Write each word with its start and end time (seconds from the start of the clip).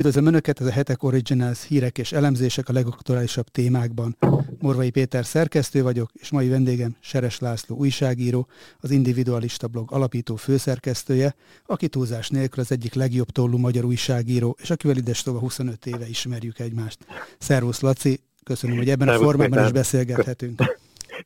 Üdvözlöm 0.00 0.26
Önöket, 0.26 0.60
ez 0.60 0.66
a 0.66 0.70
Hetek 0.70 1.02
Originals 1.02 1.66
hírek 1.66 1.98
és 1.98 2.12
elemzések 2.12 2.68
a 2.68 2.72
legaktuálisabb 2.72 3.48
témákban. 3.48 4.16
Morvai 4.58 4.90
Péter 4.90 5.24
szerkesztő 5.24 5.82
vagyok, 5.82 6.10
és 6.14 6.30
mai 6.30 6.48
vendégem 6.48 6.96
Seres 7.00 7.38
László 7.38 7.76
újságíró, 7.76 8.46
az 8.80 8.90
Individualista 8.90 9.66
blog 9.66 9.92
alapító 9.92 10.36
főszerkesztője, 10.36 11.34
aki 11.66 11.88
túlzás 11.88 12.28
nélkül 12.28 12.62
az 12.62 12.72
egyik 12.72 12.94
legjobb 12.94 13.30
tollú 13.30 13.56
magyar 13.56 13.84
újságíró, 13.84 14.56
és 14.60 14.70
akivel 14.70 14.96
idestova 14.96 15.38
25 15.38 15.86
éve 15.86 16.08
ismerjük 16.08 16.58
egymást. 16.58 16.98
Szervusz 17.38 17.80
Laci, 17.80 18.20
köszönöm, 18.44 18.76
hogy 18.76 18.88
ebben 18.88 19.06
Szervusz, 19.06 19.26
a 19.26 19.28
formában 19.28 19.50
Péter. 19.50 19.66
is 19.66 19.72
beszélgethetünk. 19.72 20.62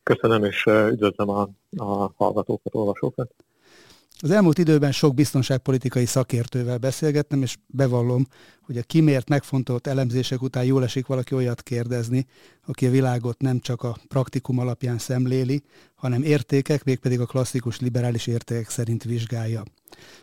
Köszönöm, 0.03 0.45
és 0.45 0.67
üdvözlöm 0.67 1.29
a, 1.29 1.49
a 1.77 2.13
hallgatókat, 2.17 2.75
olvasókat. 2.75 3.35
Az 4.25 4.31
elmúlt 4.31 4.59
időben 4.59 4.93
sok 4.93 5.15
biztonságpolitikai 5.15 6.05
szakértővel 6.05 6.79
beszélgettem, 6.79 7.43
és 7.43 7.57
bevallom, 7.67 8.27
hogy 8.61 8.79
a 8.79 8.83
kimért, 8.83 9.29
megfontolt 9.29 9.87
elemzések 9.87 10.43
után 10.43 10.65
jól 10.65 10.83
esik 10.85 11.07
valaki 11.07 11.35
olyat 11.35 11.63
kérdezni, 11.63 12.27
aki 12.67 12.87
a 12.87 12.91
világot 12.91 13.41
nem 13.41 13.61
csak 13.61 13.83
a 13.83 13.97
praktikum 14.09 14.59
alapján 14.59 14.99
szemléli, 14.99 15.63
hanem 15.95 16.23
értékek, 16.23 16.85
mégpedig 16.85 17.21
a 17.21 17.27
klasszikus 17.27 17.81
liberális 17.81 18.27
értékek 18.27 18.69
szerint 18.69 19.05
vizsgálja. 19.05 19.63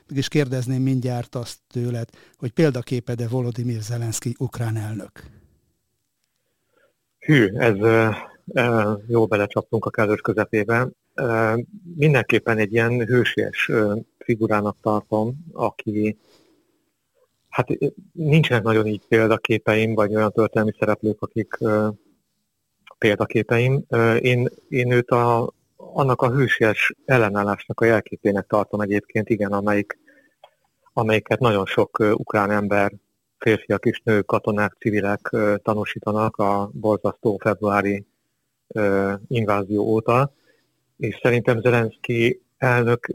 Mégis 0.08 0.28
kérdezném 0.28 0.82
mindjárt 0.82 1.36
azt 1.36 1.58
tőled, 1.68 2.10
hogy 2.38 2.52
példaképede 2.52 3.28
Volodymyr 3.28 3.82
Zelenszky 3.82 4.36
ukrán 4.38 4.78
elnök. 4.78 5.24
Hű, 7.20 7.48
ez 7.54 7.76
jó 9.08 9.26
belecsaptunk 9.26 9.86
a 9.86 9.90
kellős 9.90 10.22
közepébe. 10.22 10.90
Mindenképpen 11.96 12.58
egy 12.58 12.74
ilyen 12.74 13.06
hősies 13.06 13.72
figurának 14.18 14.78
tartom, 14.82 15.46
aki 15.52 16.18
hát 17.50 17.68
nincsenek 18.12 18.64
nagyon 18.64 18.86
így 18.86 19.02
példaképeim, 19.08 19.94
vagy 19.96 20.16
olyan 20.16 20.32
történelmi 20.32 20.72
szereplők, 20.80 21.22
akik 21.22 21.58
példaképeim. 22.98 23.86
Én, 24.20 24.50
én 24.70 24.92
őt 24.92 25.10
a, 25.10 25.54
annak 25.76 26.22
a 26.22 26.32
hősies 26.32 26.94
ellenállásnak 27.06 27.82
a 27.82 27.86
jelképének 27.86 28.48
tartom 28.48 28.82
egyébként, 28.82 29.30
igen, 29.30 29.52
amelyik, 29.52 30.00
amelyiket 30.94 31.40
nagyon 31.40 31.66
sok 31.66 32.00
ukrán 32.00 32.52
ember, 32.52 32.92
férfiak 33.38 33.86
és 33.86 34.02
nők, 34.04 34.26
katonák, 34.26 34.76
civilek 34.80 35.36
tanúsítanak 35.64 36.38
a 36.38 36.70
borzasztó 36.74 37.38
februári 37.38 38.06
invázió 39.28 39.84
óta, 39.84 40.34
és 41.00 41.20
szerintem 41.22 41.62
Zelenszky 41.62 42.42
elnök 42.58 43.08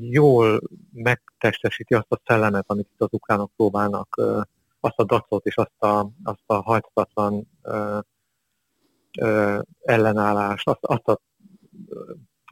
jól 0.00 0.60
megtestesíti 0.92 1.94
azt 1.94 2.12
a 2.12 2.20
szellemet, 2.24 2.64
amit 2.66 2.88
itt 2.92 3.00
az 3.00 3.08
ukránok 3.10 3.50
próbálnak, 3.56 4.20
azt 4.80 4.98
a 4.98 5.04
dacot 5.04 5.46
és 5.46 5.56
azt 5.56 5.82
a, 5.82 6.10
azt 6.24 6.42
a 6.46 6.54
hajthatatlan 6.54 7.48
ellenállást, 9.82 10.68
azt, 10.68 10.84
azt, 10.84 11.08
a, 11.08 11.20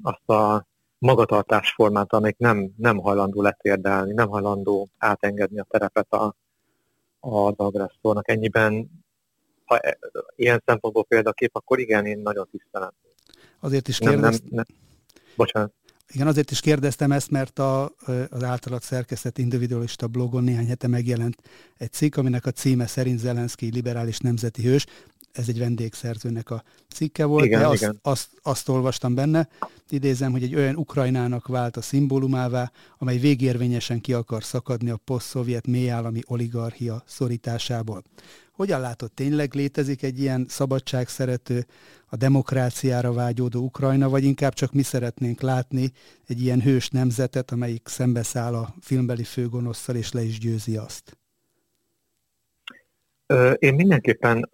azt 0.02 0.28
a 0.28 0.66
magatartásformát, 0.98 2.12
amelyik 2.12 2.38
nem, 2.38 2.72
nem 2.76 2.98
hajlandó 2.98 3.42
letérdelni, 3.42 4.12
nem 4.12 4.28
hajlandó 4.28 4.88
átengedni 4.98 5.58
a 5.60 5.66
terepet 5.68 6.12
a, 6.12 6.34
az 7.20 7.54
agresszornak. 7.56 8.28
Ennyiben 8.28 8.90
ha 9.64 9.78
e, 9.78 9.98
ilyen 10.34 10.62
szempontból 10.66 11.04
példakép, 11.04 11.56
akkor 11.56 11.78
igen, 11.78 12.06
én 12.06 12.18
nagyon 12.18 12.48
tisztelem. 12.50 12.92
Azért 13.66 13.88
is 13.88 13.98
kérdeztem. 13.98 14.30
Nem, 14.30 14.40
nem, 14.50 14.64
nem. 14.68 14.76
Bocsánat. 15.36 15.72
Igen, 16.12 16.26
azért 16.26 16.50
is 16.50 16.60
kérdeztem 16.60 17.12
ezt, 17.12 17.30
mert 17.30 17.58
a, 17.58 17.92
az 18.28 18.42
általad 18.42 18.82
szerkesztett 18.82 19.38
individualista 19.38 20.06
blogon 20.06 20.44
néhány 20.44 20.66
hete 20.66 20.88
megjelent 20.88 21.36
egy 21.76 21.92
cikk, 21.92 22.16
aminek 22.16 22.46
a 22.46 22.50
címe 22.50 22.86
szerint 22.86 23.18
Zelenszky 23.18 23.70
liberális 23.72 24.18
nemzeti 24.18 24.62
hős. 24.62 24.86
Ez 25.36 25.48
egy 25.48 25.58
vendégszerzőnek 25.58 26.50
a 26.50 26.62
cikke 26.88 27.24
volt, 27.24 27.44
igen, 27.44 27.60
de 27.60 27.66
azt, 27.66 27.82
igen. 27.82 27.98
Azt, 28.02 28.28
azt 28.42 28.68
olvastam 28.68 29.14
benne, 29.14 29.48
idézem, 29.88 30.32
hogy 30.32 30.42
egy 30.42 30.54
olyan 30.54 30.76
Ukrajnának 30.76 31.46
vált 31.46 31.76
a 31.76 31.80
szimbólumává, 31.80 32.72
amely 32.98 33.18
végérvényesen 33.18 34.00
ki 34.00 34.12
akar 34.12 34.44
szakadni 34.44 34.90
a 34.90 35.00
poszt-szovjet 35.04 35.66
mélyállami 35.66 36.20
oligarchia 36.26 37.02
szorításából. 37.06 38.02
Hogyan 38.52 38.80
látod, 38.80 39.12
tényleg 39.12 39.54
létezik 39.54 40.02
egy 40.02 40.20
ilyen 40.20 40.46
szabadságszerető, 40.48 41.66
a 42.06 42.16
demokráciára 42.16 43.12
vágyódó 43.12 43.60
Ukrajna, 43.60 44.08
vagy 44.08 44.24
inkább 44.24 44.52
csak 44.52 44.72
mi 44.72 44.82
szeretnénk 44.82 45.40
látni 45.40 45.92
egy 46.26 46.42
ilyen 46.42 46.62
hős 46.62 46.88
nemzetet, 46.88 47.50
amelyik 47.50 47.88
szembeszáll 47.88 48.54
a 48.54 48.74
filmbeli 48.80 49.24
főgonosszal, 49.24 49.96
és 49.96 50.12
le 50.12 50.22
is 50.22 50.38
győzi 50.38 50.76
azt? 50.76 51.18
Én 53.58 53.74
mindenképpen 53.74 54.48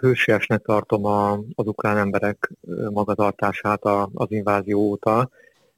hősiesnek 0.00 0.62
tartom 0.62 1.04
a, 1.04 1.32
az 1.32 1.66
ukrán 1.66 1.96
emberek 1.96 2.52
magatartását 2.90 3.84
az 4.14 4.26
invázió 4.30 4.80
óta. 4.80 5.30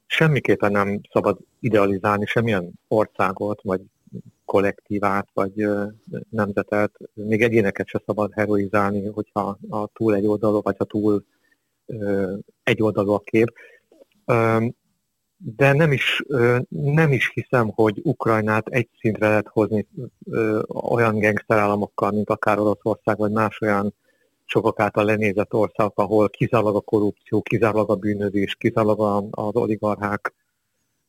Semmiképpen 0.05 0.71
nem 0.71 1.01
szabad 1.11 1.37
idealizálni 1.59 2.25
semmilyen 2.25 2.71
országot, 2.87 3.61
vagy 3.61 3.81
kollektívát, 4.45 5.27
vagy 5.33 5.67
nemzetet, 6.29 6.91
még 7.13 7.41
egyéneket 7.41 7.87
se 7.87 8.01
szabad 8.05 8.33
heroizálni, 8.33 9.05
hogyha 9.07 9.57
a 9.69 9.87
túl 9.87 10.15
egy 10.15 10.25
oldalú, 10.25 10.61
vagy 10.61 10.77
ha 10.77 10.83
túl 10.83 11.23
egy 12.63 12.81
oldalú 12.81 13.11
a 13.11 13.19
kép. 13.19 13.53
De 15.45 15.73
nem 15.73 15.91
is, 15.91 16.23
nem 16.69 17.11
is 17.11 17.31
hiszem, 17.33 17.69
hogy 17.69 17.99
Ukrajnát 18.03 18.67
egy 18.67 18.89
szintre 18.99 19.27
lehet 19.27 19.47
hozni 19.47 19.87
olyan 20.67 21.19
gengszerállamokkal, 21.19 22.11
mint 22.11 22.29
akár 22.29 22.59
Oroszország, 22.59 23.17
vagy 23.17 23.31
más 23.31 23.61
olyan 23.61 23.93
sokak 24.45 24.79
által 24.79 25.05
lenézett 25.05 25.53
országok, 25.53 25.99
ahol 25.99 26.29
kizárólag 26.29 26.75
a 26.75 26.81
korrupció, 26.81 27.41
kizárólag 27.41 27.89
a 27.89 27.95
bűnözés, 27.95 28.55
kizárólag 28.55 29.27
az 29.31 29.55
oligarchák 29.55 30.33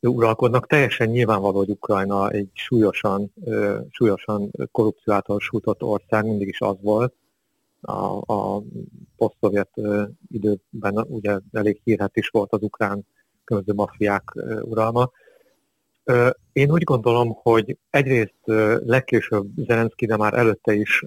uralkodnak. 0.01 0.67
Teljesen 0.67 1.09
nyilvánvaló, 1.09 1.57
hogy 1.57 1.71
Ukrajna 1.71 2.31
egy 2.31 2.51
súlyosan, 2.53 3.33
súlyosan 3.91 4.51
korrupció 4.71 5.13
által 5.13 5.41
sújtott 5.41 5.83
ország, 5.83 6.25
mindig 6.25 6.49
is 6.49 6.61
az 6.61 6.77
volt. 6.81 7.15
A, 7.81 8.33
a 8.33 8.63
posztszovjet 9.17 9.71
időben 10.31 10.99
ugye 11.09 11.39
elég 11.53 11.81
hírhet 11.85 12.17
is 12.17 12.29
volt 12.29 12.53
az 12.53 12.63
ukrán 12.63 13.07
különböző 13.45 13.77
mafiák 13.77 14.23
uralma. 14.61 15.11
Én 16.53 16.71
úgy 16.71 16.83
gondolom, 16.83 17.39
hogy 17.43 17.79
egyrészt 17.91 18.41
legkésőbb 18.85 19.47
Zelenszky, 19.57 20.07
de 20.07 20.17
már 20.17 20.35
előtte 20.35 20.75
is 20.75 21.05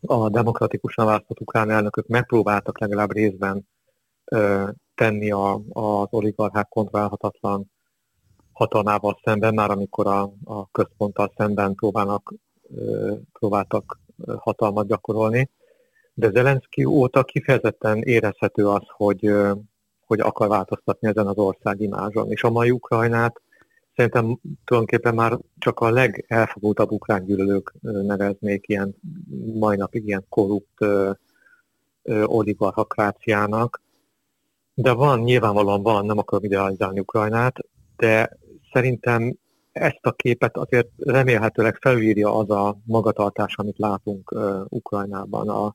a 0.00 0.28
demokratikusan 0.28 1.06
választott 1.06 1.40
ukrán 1.40 1.70
elnökök 1.70 2.06
megpróbáltak 2.06 2.80
legalább 2.80 3.12
részben 3.12 3.68
tenni 4.94 5.30
a, 5.30 5.60
az 5.68 6.06
oligarchák 6.10 6.68
kontrollálhatatlan 6.68 7.70
hatalmával 8.52 9.20
szemben, 9.24 9.54
már 9.54 9.70
amikor 9.70 10.06
a, 10.06 10.32
a 10.44 10.70
központtal 10.70 11.32
szemben 11.36 11.74
próbálnak, 11.74 12.34
próbáltak 13.32 14.00
hatalmat 14.36 14.86
gyakorolni. 14.86 15.50
De 16.14 16.30
Zelenszky 16.30 16.84
óta 16.84 17.24
kifejezetten 17.24 18.02
érezhető 18.02 18.68
az, 18.68 18.82
hogy, 18.86 19.32
hogy 20.06 20.20
akar 20.20 20.48
változtatni 20.48 21.08
ezen 21.08 21.26
az 21.26 21.36
ország 21.36 21.80
imázson. 21.80 22.30
És 22.30 22.42
a 22.42 22.50
mai 22.50 22.70
Ukrajnát 22.70 23.40
szerintem 23.94 24.38
tulajdonképpen 24.64 25.14
már 25.14 25.38
csak 25.58 25.80
a 25.80 25.90
legelfogultabb 25.90 26.90
ukrán 26.90 27.24
gyűlölők 27.24 27.74
neveznék 27.80 28.68
ilyen 28.68 28.96
mai 29.54 29.76
napig 29.76 30.06
ilyen 30.06 30.26
korrupt 30.28 30.84
oligarchakráciának, 32.24 33.80
de 34.74 34.92
van, 34.92 35.20
nyilvánvalóan 35.20 35.82
van, 35.82 36.06
nem 36.06 36.18
akarom 36.18 36.44
idealizálni 36.44 37.00
Ukrajnát, 37.00 37.56
de 37.96 38.38
szerintem 38.72 39.36
ezt 39.72 40.06
a 40.06 40.12
képet 40.12 40.56
azért 40.56 40.88
remélhetőleg 40.96 41.76
felülírja 41.80 42.34
az 42.34 42.50
a 42.50 42.78
magatartás, 42.84 43.54
amit 43.56 43.78
látunk 43.78 44.34
Ukrajnában, 44.68 45.48
a, 45.48 45.74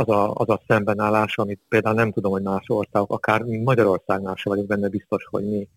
az, 0.00 0.08
a, 0.08 0.34
az 0.34 0.48
a 0.48 0.60
szembenállás, 0.66 1.38
amit 1.38 1.60
például 1.68 1.94
nem 1.94 2.12
tudom, 2.12 2.32
hogy 2.32 2.42
más 2.42 2.64
országok, 2.66 3.12
akár 3.12 3.42
Magyarországnál 3.42 4.34
sem 4.36 4.52
vagyok 4.52 4.66
benne 4.66 4.88
biztos, 4.88 5.24
hogy 5.24 5.44
mi 5.44 5.68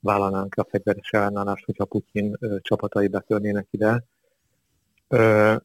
vállalnánk 0.00 0.54
a 0.54 0.66
fegyveres 0.70 1.10
ellenállást, 1.10 1.64
hogyha 1.64 1.84
Putyin 1.84 2.36
uh, 2.40 2.56
csapatai 2.60 3.08
betörnének 3.08 3.66
ide. 3.70 4.04
Uh, 5.08 5.56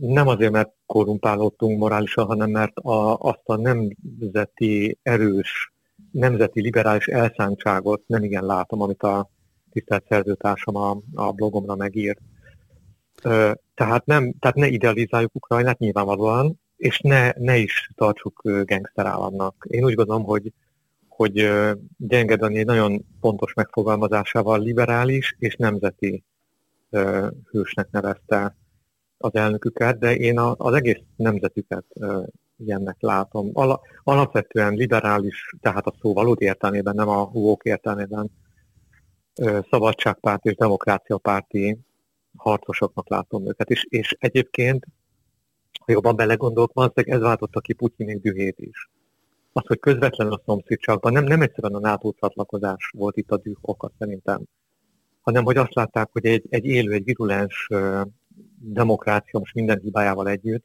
nem 0.00 0.28
azért, 0.28 0.52
mert 0.52 0.72
korrumpálódtunk 0.86 1.78
morálisan, 1.78 2.26
hanem 2.26 2.50
mert 2.50 2.76
a, 2.76 3.16
azt 3.16 3.42
a 3.44 3.56
nemzeti 3.56 4.98
erős 5.02 5.72
nemzeti 6.10 6.60
liberális 6.60 7.06
elszántságot 7.06 8.02
nem 8.06 8.22
igen 8.22 8.44
látom, 8.44 8.80
amit 8.80 9.02
a 9.02 9.28
tisztelt 9.72 10.04
szerzőtársam 10.08 10.76
a, 10.76 10.98
a 11.14 11.32
blogomra 11.32 11.74
megírt. 11.74 12.20
Tehát, 13.74 14.06
nem, 14.06 14.34
tehát 14.38 14.56
ne 14.56 14.66
idealizáljuk 14.66 15.34
Ukrajnát 15.34 15.78
nyilvánvalóan, 15.78 16.60
és 16.84 17.00
ne, 17.00 17.30
ne 17.30 17.56
is 17.56 17.90
tartsuk 17.94 18.40
gangsterállamnak. 18.42 19.66
Én 19.68 19.84
úgy 19.84 19.94
gondolom, 19.94 20.24
hogy, 20.24 20.52
hogy 21.08 21.50
Gyenge 21.96 22.36
Dani 22.36 22.58
egy 22.58 22.66
nagyon 22.66 23.04
pontos 23.20 23.54
megfogalmazásával 23.54 24.60
liberális 24.60 25.36
és 25.38 25.56
nemzeti 25.56 26.24
hősnek 27.50 27.90
nevezte 27.90 28.56
az 29.18 29.34
elnöküket, 29.34 29.98
de 29.98 30.14
én 30.16 30.38
a, 30.38 30.54
az 30.56 30.74
egész 30.74 31.00
nemzetüket 31.16 31.84
ilyennek 32.56 32.96
látom. 33.00 33.50
Al, 33.52 33.80
alapvetően 34.02 34.74
liberális, 34.74 35.54
tehát 35.60 35.86
a 35.86 35.94
szó 36.00 36.12
valódi 36.12 36.44
értelmében, 36.44 36.94
nem 36.94 37.08
a 37.08 37.24
húók 37.24 37.64
értelmében, 37.64 38.30
szabadságpárti 39.70 40.48
és 40.48 40.54
demokráciapárti 40.54 41.78
harcosoknak 42.36 43.08
látom 43.08 43.46
őket. 43.46 43.70
És, 43.70 43.86
és 43.88 44.16
egyébként, 44.18 44.86
ha 45.84 45.92
jobban 45.92 46.16
belegondolok, 46.16 46.72
valószínűleg 46.72 47.16
ez 47.16 47.22
váltotta 47.22 47.60
ki 47.60 47.72
Putyinék 47.72 48.20
dühét 48.20 48.58
is. 48.58 48.90
Az, 49.52 49.66
hogy 49.66 49.78
közvetlenül 49.78 50.32
a 50.32 50.42
szomszédságban 50.44 51.12
nem, 51.12 51.24
nem 51.24 51.42
egyszerűen 51.42 51.74
a 51.74 51.88
NATO 51.88 52.12
csatlakozás 52.12 52.90
volt 52.96 53.16
itt 53.16 53.30
a 53.30 53.36
düh 53.36 53.56
oka 53.60 53.90
szerintem, 53.98 54.42
hanem 55.20 55.44
hogy 55.44 55.56
azt 55.56 55.74
látták, 55.74 56.08
hogy 56.12 56.26
egy, 56.26 56.46
egy 56.48 56.64
élő, 56.64 56.92
egy 56.92 57.04
virulens 57.04 57.68
demokrácia 58.58 59.38
most 59.38 59.54
minden 59.54 59.80
hibájával 59.80 60.28
együtt, 60.28 60.64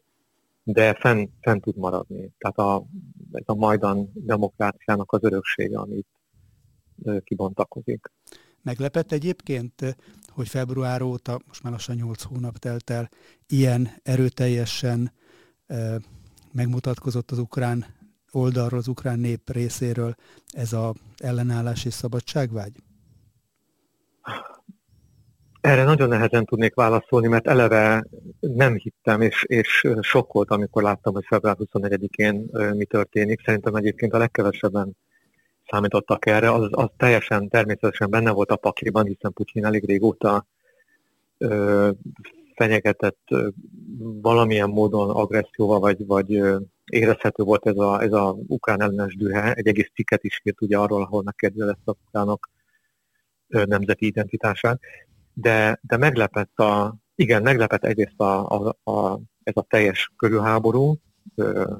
de 0.63 0.93
fenn, 0.93 1.27
fenn 1.41 1.59
tud 1.59 1.77
maradni. 1.77 2.29
Tehát 2.37 2.57
a, 2.57 2.85
ez 3.31 3.43
a 3.45 3.55
Majdan 3.55 4.11
demokráciának 4.13 5.11
az 5.11 5.23
öröksége, 5.23 5.79
amit 5.79 6.07
kibontakozik. 7.23 8.11
Meglepett 8.61 9.11
egyébként, 9.11 9.95
hogy 10.29 10.47
február 10.47 11.01
óta, 11.01 11.39
most 11.47 11.63
már 11.63 11.71
lassan 11.71 11.95
8 11.95 12.21
hónap 12.21 12.57
telt 12.57 12.89
el, 12.89 13.09
ilyen 13.47 13.89
erőteljesen 14.03 15.11
megmutatkozott 16.51 17.31
az 17.31 17.37
ukrán 17.37 17.85
oldalról, 18.31 18.79
az 18.79 18.87
ukrán 18.87 19.19
nép 19.19 19.49
részéről 19.51 20.15
ez 20.51 20.73
az 20.73 20.93
ellenállás 21.17 21.85
és 21.85 21.93
szabadságvágy? 21.93 22.71
Erre 25.61 25.83
nagyon 25.83 26.09
nehezen 26.09 26.45
tudnék 26.45 26.73
válaszolni, 26.75 27.27
mert 27.27 27.47
eleve 27.47 28.05
nem 28.39 28.75
hittem, 28.75 29.21
és, 29.21 29.43
és 29.43 29.87
sokkolt, 29.99 30.49
amikor 30.49 30.83
láttam, 30.83 31.13
hogy 31.13 31.25
február 31.27 31.55
24-én 31.59 32.49
mi 32.75 32.85
történik. 32.85 33.41
Szerintem 33.45 33.75
egyébként 33.75 34.13
a 34.13 34.17
legkevesebben 34.17 34.97
számítottak 35.69 36.25
erre, 36.25 36.51
az, 36.51 36.67
az 36.71 36.89
teljesen 36.97 37.49
természetesen 37.49 38.09
benne 38.09 38.31
volt 38.31 38.51
a 38.51 38.55
pakliban, 38.55 39.05
hiszen 39.05 39.33
Putyin 39.33 39.65
elég 39.65 39.85
régóta 39.85 40.45
ö, 41.37 41.89
fenyegetett 42.55 43.21
ö, 43.31 43.47
valamilyen 43.97 44.69
módon 44.69 45.09
agresszióval, 45.09 45.79
vagy, 45.79 46.05
vagy 46.05 46.35
ö, 46.35 46.59
érezhető 46.85 47.43
volt 47.43 47.67
ez 47.67 47.77
a, 47.77 48.01
ez 48.01 48.11
a 48.11 48.35
ukrán 48.47 48.81
ellenes 48.81 49.15
dühe. 49.15 49.53
Egy 49.53 49.67
egész 49.67 49.91
cikket 49.93 50.23
is 50.23 50.41
írt 50.43 50.61
ugye 50.61 50.77
arról, 50.77 51.01
ahol 51.01 51.23
megkérdezett 51.23 51.81
a 51.85 51.95
ukránok 52.05 52.49
ö, 53.47 53.65
nemzeti 53.65 54.05
identitását. 54.05 54.79
De, 55.33 55.79
de 55.81 55.97
meglepett 55.97 56.59
a, 56.59 56.95
igen, 57.15 57.41
meglepett 57.41 57.83
egyrészt 57.83 58.19
a, 58.19 58.49
a, 58.49 58.91
a, 58.91 59.19
ez 59.43 59.53
a 59.55 59.65
teljes 59.69 60.11
körülháború, 60.17 60.95
ö, 61.35 61.73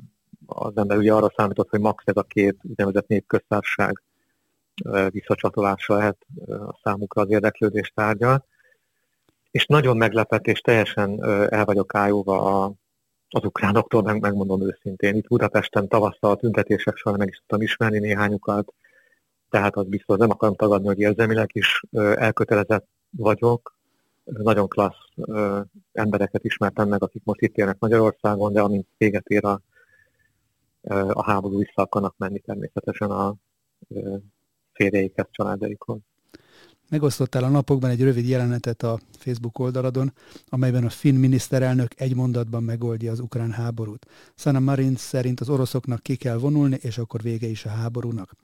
az 0.50 0.78
ember 0.78 0.98
ugye 0.98 1.14
arra 1.14 1.34
számított, 1.36 1.70
hogy 1.70 1.80
max 1.80 2.04
ez 2.06 2.16
a 2.18 2.24
két 2.24 2.58
úgynevezett 2.62 3.08
népköztársaság 3.08 4.02
visszacsatolása 5.10 5.94
lehet 5.96 6.18
a 6.48 6.80
számukra 6.84 7.22
az 7.22 7.30
érdeklődés 7.30 7.92
tárgya. 7.96 8.46
És 9.52 9.66
nagyon 9.66 9.98
meglepett, 9.98 10.48
és 10.48 10.60
teljesen 10.60 11.24
el 11.50 11.66
vagyok 11.66 11.96
ájulva 11.96 12.64
a, 12.64 12.74
az 13.30 13.44
ukránoktól, 13.44 14.02
meg, 14.02 14.20
megmondom 14.22 14.62
őszintén. 14.62 15.16
Itt 15.16 15.28
Budapesten 15.28 15.88
tavasszal 15.88 16.36
tüntetések 16.36 16.96
során 16.96 17.20
meg 17.20 17.28
is 17.28 17.38
tudtam 17.38 17.62
ismerni 17.62 18.00
néhányukat, 18.00 18.74
tehát 19.50 19.76
az 19.76 19.86
biztos 19.86 20.18
nem 20.18 20.30
akarom 20.30 20.56
tagadni, 20.56 20.88
hogy 20.88 21.00
érzelmileg 21.00 21.50
is 21.54 21.84
elkötelezett 22.16 22.88
vagyok. 23.10 23.78
Nagyon 24.24 24.68
klassz 24.68 25.08
embereket 25.94 26.44
ismertem 26.44 26.88
meg, 26.88 27.04
akik 27.04 27.22
most 27.26 27.42
itt 27.42 27.58
élnek 27.58 27.80
Magyarországon, 27.80 28.54
de 28.54 28.62
amint 28.62 28.88
véget 28.98 29.28
ér 29.28 29.46
a 29.46 29.62
a 31.12 31.24
háború 31.24 31.58
vissza 31.58 31.82
akarnak 31.82 32.18
menni 32.18 32.40
természetesen 32.40 33.12
a 33.12 33.36
férjeikhez, 34.74 35.28
családaikhoz. 35.32 36.00
Megosztottál 36.90 37.44
a 37.44 37.50
napokban 37.50 37.90
egy 37.90 38.02
rövid 38.02 38.28
jelenetet 38.28 38.84
a 38.84 39.00
Facebook 39.12 39.60
oldaladon, 39.60 40.14
amelyben 40.50 40.86
a 40.86 40.90
finn 40.90 41.16
miniszterelnök 41.16 41.92
egy 41.96 42.16
mondatban 42.16 42.64
megoldja 42.64 43.12
az 43.12 43.20
ukrán 43.20 43.52
háborút. 43.52 44.06
Sana 44.36 44.60
Marin 44.60 44.96
szerint 44.96 45.40
az 45.40 45.50
oroszoknak 45.50 46.04
ki 46.04 46.16
kell 46.16 46.38
vonulni, 46.38 46.78
és 46.82 46.98
akkor 46.98 47.22
vége 47.22 47.48
is 47.48 47.66
a 47.66 47.70
háborúnak. 47.70 48.36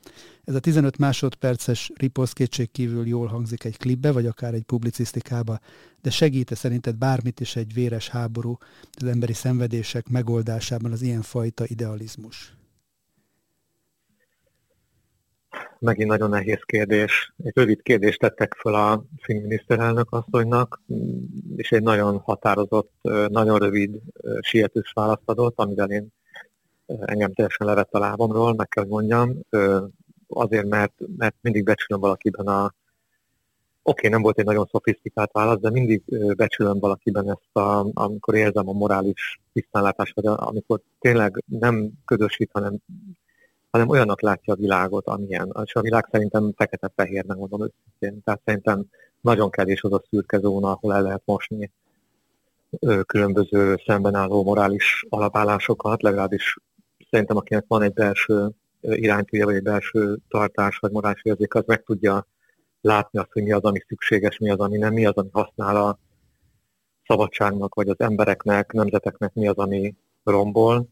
Ez 0.44 0.56
a 0.56 0.60
15 0.60 0.98
másodperces 0.98 1.92
riposz 1.96 2.34
kétség 2.34 2.72
kívül 2.72 3.08
jól 3.08 3.28
hangzik 3.28 3.64
egy 3.64 3.78
klipbe, 3.78 4.12
vagy 4.12 4.26
akár 4.26 4.54
egy 4.54 4.64
publicisztikába, 4.64 5.60
de 6.02 6.10
segít-e 6.10 6.56
szerinted 6.56 6.96
bármit 6.96 7.40
is 7.40 7.56
egy 7.56 7.74
véres 7.74 8.10
háború, 8.10 8.58
az 9.02 9.08
emberi 9.08 9.34
szenvedések 9.34 10.10
megoldásában 10.10 10.92
az 10.92 11.02
ilyenfajta 11.02 11.66
idealizmus? 11.68 12.56
Megint 15.86 16.10
nagyon 16.10 16.30
nehéz 16.30 16.62
kérdés. 16.66 17.34
Egy 17.44 17.52
rövid 17.56 17.82
kérdést 17.82 18.20
tettek 18.20 18.54
fel 18.54 18.74
a 18.74 19.04
finn 19.18 19.42
miniszterelnök 19.42 20.12
asszonynak, 20.12 20.82
és 21.56 21.72
egy 21.72 21.84
nagyon 21.84 22.18
határozott, 22.18 22.92
nagyon 23.28 23.60
rövid, 23.60 24.00
sietős 24.40 24.92
választ 24.94 25.22
adott, 25.26 25.60
amivel 25.60 25.92
én 25.92 26.08
engem 26.86 27.34
teljesen 27.34 27.68
levett 27.68 27.94
a 27.94 28.00
lábamról, 28.00 28.56
meg 28.56 28.68
kell 28.68 28.86
mondjam, 28.86 29.40
azért, 30.28 30.68
mert, 30.68 30.94
mert 31.18 31.36
mindig 31.42 31.64
becsülöm 31.64 32.02
valakiben 32.02 32.48
a 32.48 32.74
Oké, 33.88 33.98
okay, 33.98 34.10
nem 34.10 34.22
volt 34.22 34.40
egy 34.40 34.46
nagyon 34.46 34.70
szofisztikált 34.72 35.32
válasz, 35.32 35.60
de 35.60 35.70
mindig 35.70 36.04
becsülöm 36.36 36.80
valakiben 36.80 37.30
ezt, 37.30 37.56
a, 37.66 37.90
amikor 37.94 38.36
érzem 38.36 38.70
a 38.70 38.72
morális 38.72 39.40
tisztánlátást, 39.54 40.16
vagy 40.16 40.26
amikor 40.26 40.82
tényleg 41.00 41.44
nem 41.48 41.92
ködösít, 42.06 42.50
hanem 42.54 42.78
hanem 43.76 43.90
olyannak 43.90 44.22
látja 44.22 44.54
a 44.54 44.58
világot, 44.58 45.08
amilyen. 45.08 45.54
És 45.64 45.76
a 45.76 45.82
világ 45.82 46.08
szerintem 46.12 46.54
fekete-fehér, 46.56 47.26
megmondom 47.26 47.62
őszintén. 47.62 48.24
Tehát 48.24 48.42
szerintem 48.46 48.86
nagyon 49.22 49.50
kevés 49.50 49.82
az 49.82 49.94
a 49.94 50.02
szürke 50.10 50.40
zóna, 50.40 50.72
ahol 50.72 50.94
el 50.94 51.02
lehet 51.02 51.22
mosni 51.26 51.72
különböző 53.06 53.78
szembenálló 53.86 54.44
morális 54.44 55.06
alapállásokat, 55.10 56.02
legalábbis 56.02 56.58
szerintem 57.10 57.38
akinek 57.38 57.66
van 57.68 57.82
egy 57.82 57.94
belső 57.94 58.50
iránytűje, 58.82 59.46
vagy 59.46 59.56
egy 59.56 59.64
belső 59.64 60.18
tartás, 60.30 60.78
vagy 60.78 60.92
morális 60.92 61.24
érzék, 61.24 61.54
az 61.54 61.64
meg 61.66 61.84
tudja 61.84 62.28
látni 62.82 63.20
azt, 63.20 63.32
hogy 63.32 63.44
mi 63.44 63.52
az, 63.52 63.64
ami 63.64 63.80
szükséges, 63.88 64.38
mi 64.38 64.50
az, 64.50 64.60
ami 64.60 64.78
nem, 64.78 64.94
mi 64.94 65.06
az, 65.06 65.16
ami 65.16 65.30
használ 65.32 65.76
a 65.76 66.00
szabadságnak, 67.08 67.76
vagy 67.76 67.90
az 67.90 68.00
embereknek, 68.00 68.72
nemzeteknek, 68.72 69.34
mi 69.34 69.48
az, 69.48 69.58
ami 69.58 69.96
rombol. 70.24 70.88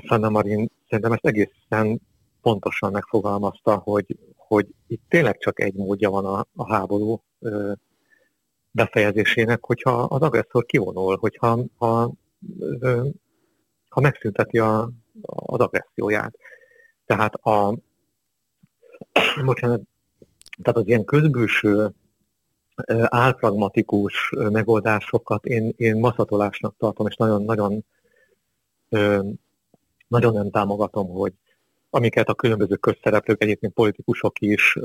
Sanna 0.00 0.28
Marin 0.28 0.70
szerintem 0.88 1.12
ezt 1.12 1.26
egészen 1.26 2.00
pontosan 2.40 2.92
megfogalmazta, 2.92 3.76
hogy, 3.76 4.18
hogy 4.36 4.66
itt 4.86 5.02
tényleg 5.08 5.38
csak 5.38 5.60
egy 5.60 5.74
módja 5.74 6.10
van 6.10 6.24
a, 6.24 6.46
a 6.54 6.72
háború 6.72 7.22
befejezésének, 8.70 9.64
hogyha 9.64 10.02
az 10.02 10.20
agresszor 10.20 10.64
kivonul, 10.64 11.16
hogyha 11.16 11.64
ha, 11.76 12.12
ha 13.88 14.00
megszünteti 14.00 14.58
a, 14.58 14.90
az 15.22 15.60
agresszióját. 15.60 16.34
Tehát 17.06 17.34
a, 17.34 17.78
bocsánat, 19.44 19.80
tehát 20.62 20.78
az 20.78 20.86
ilyen 20.86 21.04
közbülső 21.04 21.94
álpragmatikus 23.04 24.32
megoldásokat 24.36 25.44
én, 25.44 25.72
én 25.76 25.96
maszatolásnak 25.96 26.74
tartom, 26.78 27.06
és 27.06 27.16
nagyon-nagyon 27.16 27.84
nagyon 30.14 30.32
nem 30.32 30.50
támogatom, 30.50 31.08
hogy 31.08 31.32
amiket 31.90 32.28
a 32.28 32.34
különböző 32.34 32.76
közszereplők, 32.76 33.42
egyébként 33.42 33.72
politikusok 33.72 34.40
is, 34.40 34.78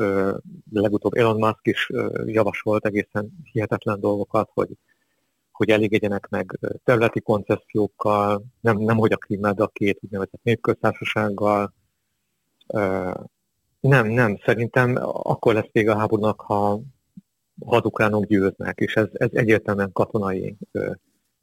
legutóbb 0.71 1.13
Elon 1.13 1.37
Musk 1.37 1.59
is 1.67 1.89
javasolt 2.25 2.85
egészen 2.85 3.31
hihetetlen 3.51 3.99
dolgokat, 3.99 4.49
hogy, 4.53 4.69
hogy 5.51 5.69
elégedjenek 5.69 6.27
meg 6.29 6.59
területi 6.83 7.21
koncesziókkal, 7.21 8.43
nem, 8.61 8.77
nem 8.77 8.97
hogy 8.97 9.11
a 9.11 9.17
Krimmel, 9.17 9.53
de 9.53 9.63
a 9.63 9.67
két 9.67 9.99
úgynevezett 10.01 10.43
népköztársasággal. 10.43 11.73
Nem, 13.79 14.07
nem, 14.07 14.37
szerintem 14.45 14.95
akkor 15.03 15.53
lesz 15.53 15.71
vége 15.71 15.91
a 15.91 15.97
háborúnak, 15.97 16.41
ha 16.41 16.81
hadukránok 17.65 18.25
győznek, 18.25 18.79
és 18.79 18.95
ez, 18.95 19.07
ez 19.13 19.29
egyértelműen 19.31 19.91
katonai 19.91 20.57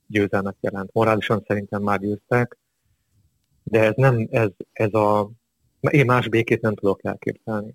győzelmet 0.06 0.56
jelent. 0.60 0.92
Morálisan 0.92 1.44
szerintem 1.46 1.82
már 1.82 2.00
győztek, 2.00 2.58
de 3.68 3.80
ez 3.80 3.92
nem, 3.96 4.26
ez, 4.30 4.48
ez 4.72 4.94
a, 4.94 5.30
én 5.90 6.04
más 6.04 6.28
békét 6.28 6.60
nem 6.60 6.74
tudok 6.74 7.04
elképzelni. 7.04 7.74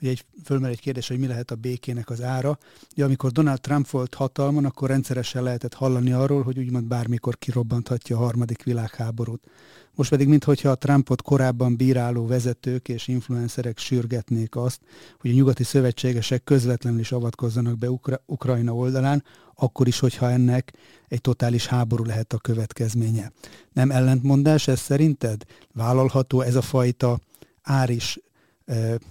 Ugye 0.00 0.10
egy, 0.10 0.24
fölmerül 0.44 0.74
egy 0.74 0.80
kérdés, 0.80 1.08
hogy 1.08 1.18
mi 1.18 1.26
lehet 1.26 1.50
a 1.50 1.54
békének 1.54 2.10
az 2.10 2.22
ára. 2.22 2.58
Ugye, 2.92 3.04
amikor 3.04 3.30
Donald 3.30 3.60
Trump 3.60 3.88
volt 3.88 4.14
hatalmon, 4.14 4.64
akkor 4.64 4.88
rendszeresen 4.88 5.42
lehetett 5.42 5.74
hallani 5.74 6.12
arról, 6.12 6.42
hogy 6.42 6.58
úgymond 6.58 6.84
bármikor 6.84 7.38
kirobbanthatja 7.38 8.16
a 8.16 8.20
harmadik 8.20 8.62
világháborút. 8.62 9.46
Most 9.94 10.10
pedig, 10.10 10.28
mintha 10.28 10.70
a 10.70 10.74
Trumpot 10.74 11.22
korábban 11.22 11.76
bíráló 11.76 12.26
vezetők 12.26 12.88
és 12.88 13.08
influencerek 13.08 13.78
sürgetnék 13.78 14.56
azt, 14.56 14.80
hogy 15.18 15.30
a 15.30 15.34
nyugati 15.34 15.64
szövetségesek 15.64 16.44
közvetlenül 16.44 17.00
is 17.00 17.12
avatkozzanak 17.12 17.78
be 17.78 17.90
Ukra- 17.90 18.22
Ukrajna 18.26 18.74
oldalán, 18.74 19.24
akkor 19.60 19.86
is, 19.86 19.98
hogyha 19.98 20.30
ennek 20.30 20.72
egy 21.08 21.20
totális 21.20 21.66
háború 21.66 22.04
lehet 22.04 22.32
a 22.32 22.38
következménye. 22.38 23.32
Nem 23.72 23.90
ellentmondás 23.90 24.68
ez 24.68 24.80
szerinted? 24.80 25.42
Vállalható 25.74 26.40
ez 26.40 26.54
a 26.54 26.62
fajta 26.62 27.18
ár 27.62 27.90
is 27.90 28.18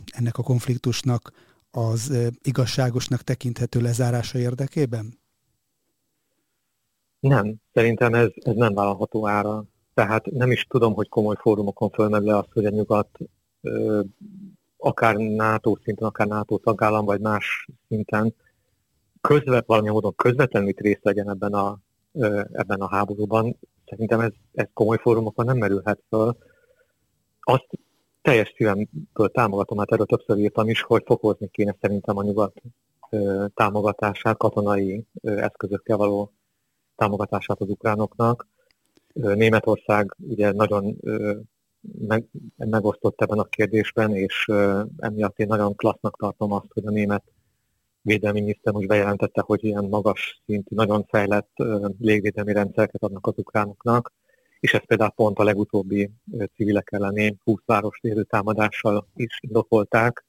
ennek 0.05 0.37
a 0.37 0.43
konfliktusnak 0.43 1.31
az 1.71 2.13
igazságosnak 2.41 3.21
tekinthető 3.21 3.81
lezárása 3.81 4.37
érdekében? 4.37 5.17
Nem, 7.19 7.55
szerintem 7.73 8.13
ez, 8.13 8.29
ez 8.35 8.55
nem 8.55 8.73
vállalható 8.73 9.27
ára. 9.27 9.63
Tehát 9.93 10.25
nem 10.25 10.51
is 10.51 10.65
tudom, 10.69 10.93
hogy 10.93 11.09
komoly 11.09 11.35
fórumokon 11.39 11.89
fölmerül 11.89 12.29
azt, 12.29 12.51
hogy 12.53 12.65
a 12.65 12.69
nyugat 12.69 13.09
akár 14.77 15.15
NATO 15.15 15.75
szinten, 15.83 16.07
akár 16.07 16.27
NATO 16.27 16.57
tagállam, 16.57 17.05
vagy 17.05 17.21
más 17.21 17.67
szinten 17.87 18.35
közvet, 19.21 19.65
valami 19.65 19.89
módon 19.89 20.15
közvetlenül 20.15 20.73
részt 20.75 21.03
legyen 21.03 21.29
ebben 21.29 21.53
a, 21.53 21.79
ebben 22.51 22.81
a 22.81 22.89
háborúban. 22.89 23.57
Szerintem 23.85 24.19
ez, 24.19 24.31
ez 24.53 24.67
komoly 24.73 24.97
fórumokon 24.97 25.45
nem 25.45 25.57
merülhet 25.57 26.03
föl. 26.09 26.37
Azt 27.39 27.67
teljes 28.21 28.53
szívemből 28.55 29.29
támogatom, 29.31 29.77
hát 29.77 29.91
erről 29.91 30.05
többször 30.05 30.37
írtam 30.37 30.69
is, 30.69 30.81
hogy 30.81 31.03
fokozni 31.05 31.47
kéne 31.47 31.75
szerintem 31.81 32.17
a 32.17 32.23
nyugat 32.23 32.61
támogatását, 33.53 34.37
katonai 34.37 35.05
eszközökkel 35.21 35.97
való 35.97 36.33
támogatását 36.95 37.61
az 37.61 37.69
ukránoknak. 37.69 38.47
Németország 39.13 40.15
ugye 40.27 40.51
nagyon 40.51 40.97
meg, 41.81 42.25
megosztott 42.55 43.21
ebben 43.21 43.39
a 43.39 43.43
kérdésben, 43.43 44.15
és 44.15 44.51
emiatt 44.97 45.39
én 45.39 45.47
nagyon 45.47 45.75
klassznak 45.75 46.17
tartom 46.17 46.51
azt, 46.51 46.73
hogy 46.73 46.85
a 46.85 46.89
német 46.89 47.23
védelmi 48.01 48.39
miniszter 48.39 48.75
úgy 48.75 48.87
bejelentette, 48.87 49.41
hogy 49.41 49.63
ilyen 49.63 49.85
magas 49.85 50.41
szintű, 50.45 50.75
nagyon 50.75 51.05
fejlett 51.09 51.51
légvédelmi 51.99 52.53
rendszereket 52.53 53.03
adnak 53.03 53.27
az 53.27 53.33
ukránoknak, 53.37 54.13
és 54.59 54.73
ezt 54.73 54.85
például 54.85 55.09
pont 55.09 55.39
a 55.39 55.43
legutóbbi 55.43 56.09
civilek 56.55 56.89
elleni 56.91 57.37
20 57.43 57.59
város 57.65 57.99
támadással 58.29 59.07
is 59.15 59.39
indokolták, 59.41 60.23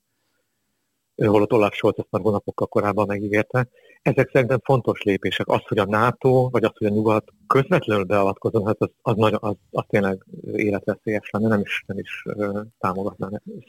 holott 1.26 1.52
Olaf 1.52 1.74
Scholz 1.74 1.94
ezt 1.98 2.06
már 2.10 2.22
hónapokkal 2.22 2.66
korábban 2.66 3.06
megígérte. 3.06 3.68
Ezek 4.02 4.30
szerintem 4.32 4.60
fontos 4.64 5.02
lépések. 5.02 5.48
Az, 5.48 5.60
hogy 5.68 5.78
a 5.78 5.84
NATO, 5.84 6.48
vagy 6.50 6.64
az, 6.64 6.70
hogy 6.74 6.86
a 6.86 6.90
nyugat 6.90 7.24
közvetlenül 7.46 8.04
beavatkozom, 8.04 8.66
hát 8.66 8.76
az, 8.78 8.90
az, 9.02 9.16
nagyon, 9.16 9.38
az, 9.42 9.54
az 9.70 9.84
tényleg 9.88 10.24
életveszélyes 10.52 11.30
lenne, 11.30 11.48
nem 11.48 11.60
is, 11.60 11.84
nem 11.86 11.98
is 11.98 12.24
uh, 12.24 12.60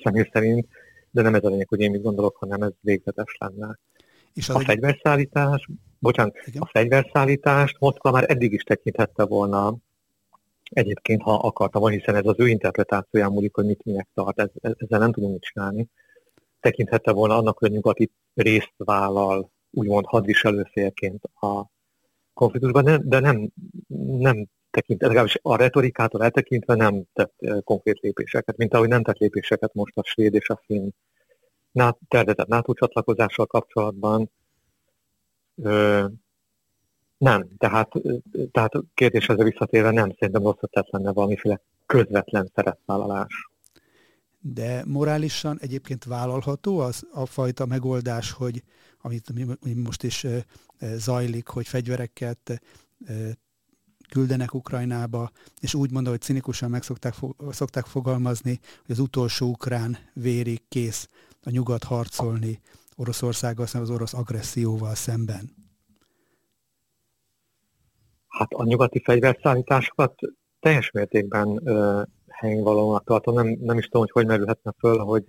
személy 0.03 0.29
szerint, 0.33 0.67
de 1.11 1.21
nem 1.21 1.35
ez 1.35 1.43
a 1.43 1.49
lényeg, 1.49 1.67
hogy 1.67 1.79
én 1.79 1.91
mit 1.91 2.01
gondolok, 2.01 2.35
hanem 2.35 2.61
ez 2.61 2.71
végzetes 2.81 3.35
lenne. 3.39 3.79
És 4.33 4.49
az 4.49 4.55
a 4.55 4.59
egy... 4.59 4.65
fegyverszállítás, 4.65 5.67
bocsánat, 5.99 6.37
Igen. 6.45 6.61
a 6.61 6.65
fegyverszállítást 6.65 7.79
Moszkva 7.79 8.11
már 8.11 8.25
eddig 8.27 8.53
is 8.53 8.63
tekinthette 8.63 9.25
volna 9.25 9.77
egyébként, 10.63 11.21
ha 11.21 11.33
akarta 11.33 11.79
volna, 11.79 11.95
hiszen 11.95 12.15
ez 12.15 12.25
az 12.25 12.35
ő 12.37 12.47
interpretációján 12.47 13.31
múlik, 13.31 13.55
hogy 13.55 13.65
mit 13.65 13.83
minek 13.83 14.07
tart, 14.13 14.39
ez, 14.39 14.49
ezzel 14.61 14.99
nem 14.99 15.11
tudunk 15.11 15.31
mit 15.31 15.41
csinálni. 15.41 15.87
Tekinthette 16.59 17.11
volna 17.11 17.37
annak, 17.37 17.57
hogy 17.57 17.69
a 17.69 17.73
nyugat 17.73 17.99
itt 17.99 18.13
részt 18.33 18.73
vállal 18.77 19.51
úgymond 19.71 20.05
hadviselőfélként 20.05 21.23
a 21.23 21.65
konfliktusban, 22.33 23.01
de 23.09 23.19
nem, 23.19 23.49
nem 24.17 24.47
tekint, 24.71 25.01
legalábbis 25.01 25.37
a 25.41 25.55
retorikától 25.55 26.23
eltekintve 26.23 26.75
nem 26.75 27.03
tett 27.13 27.33
konkrét 27.63 27.99
lépéseket, 27.99 28.57
mint 28.57 28.73
ahogy 28.73 28.87
nem 28.87 29.03
tett 29.03 29.17
lépéseket 29.17 29.73
most 29.73 29.97
a 29.97 30.03
svéd 30.03 30.33
és 30.33 30.49
a 30.49 30.61
finn 30.65 30.89
tervezett 32.07 32.47
NATO 32.47 32.73
csatlakozással 32.73 33.45
kapcsolatban. 33.45 34.31
Ö, 35.55 36.05
nem, 37.17 37.47
tehát, 37.57 37.91
tehát 38.51 38.73
kérdéshez 38.93 39.37
visszatérve 39.37 39.91
nem, 39.91 40.11
szerintem 40.19 40.43
rosszat 40.43 40.71
tett 40.71 40.89
lenne 40.89 41.11
valamiféle 41.11 41.61
közvetlen 41.85 42.51
szerepvállalás. 42.55 43.49
De 44.39 44.83
morálisan 44.87 45.57
egyébként 45.59 46.03
vállalható 46.03 46.79
az 46.79 47.07
a 47.11 47.25
fajta 47.25 47.65
megoldás, 47.65 48.31
hogy 48.31 48.63
amit 49.01 49.33
most 49.83 50.03
is 50.03 50.25
zajlik, 50.79 51.47
hogy 51.47 51.67
fegyvereket 51.67 52.61
küldenek 54.11 54.53
Ukrajnába, 54.53 55.31
és 55.59 55.73
úgy 55.73 55.91
mondom, 55.91 56.11
hogy 56.11 56.21
cinikusan 56.21 56.69
meg 56.69 56.83
szokták, 56.83 57.13
szokták 57.49 57.85
fogalmazni, 57.85 58.59
hogy 58.85 58.91
az 58.95 58.99
utolsó 58.99 59.47
ukrán 59.47 59.97
vérig 60.13 60.61
kész 60.67 61.09
a 61.43 61.49
nyugat 61.49 61.83
harcolni 61.83 62.59
Oroszországgal 62.95 63.65
szemben, 63.65 63.89
az 63.89 63.95
orosz 63.95 64.13
agresszióval 64.13 64.95
szemben. 64.95 65.49
Hát 68.27 68.51
a 68.51 68.63
nyugati 68.63 69.01
fegyverszállításokat 69.03 70.13
teljes 70.59 70.91
mértékben 70.91 71.61
helyén 72.27 72.63
valónak 72.63 73.03
tartom. 73.03 73.35
Nem, 73.35 73.57
nem 73.59 73.77
is 73.77 73.85
tudom, 73.85 74.01
hogy 74.01 74.11
hogy 74.11 74.25
merülhetne 74.25 74.73
föl, 74.77 74.97
hogy, 74.97 75.23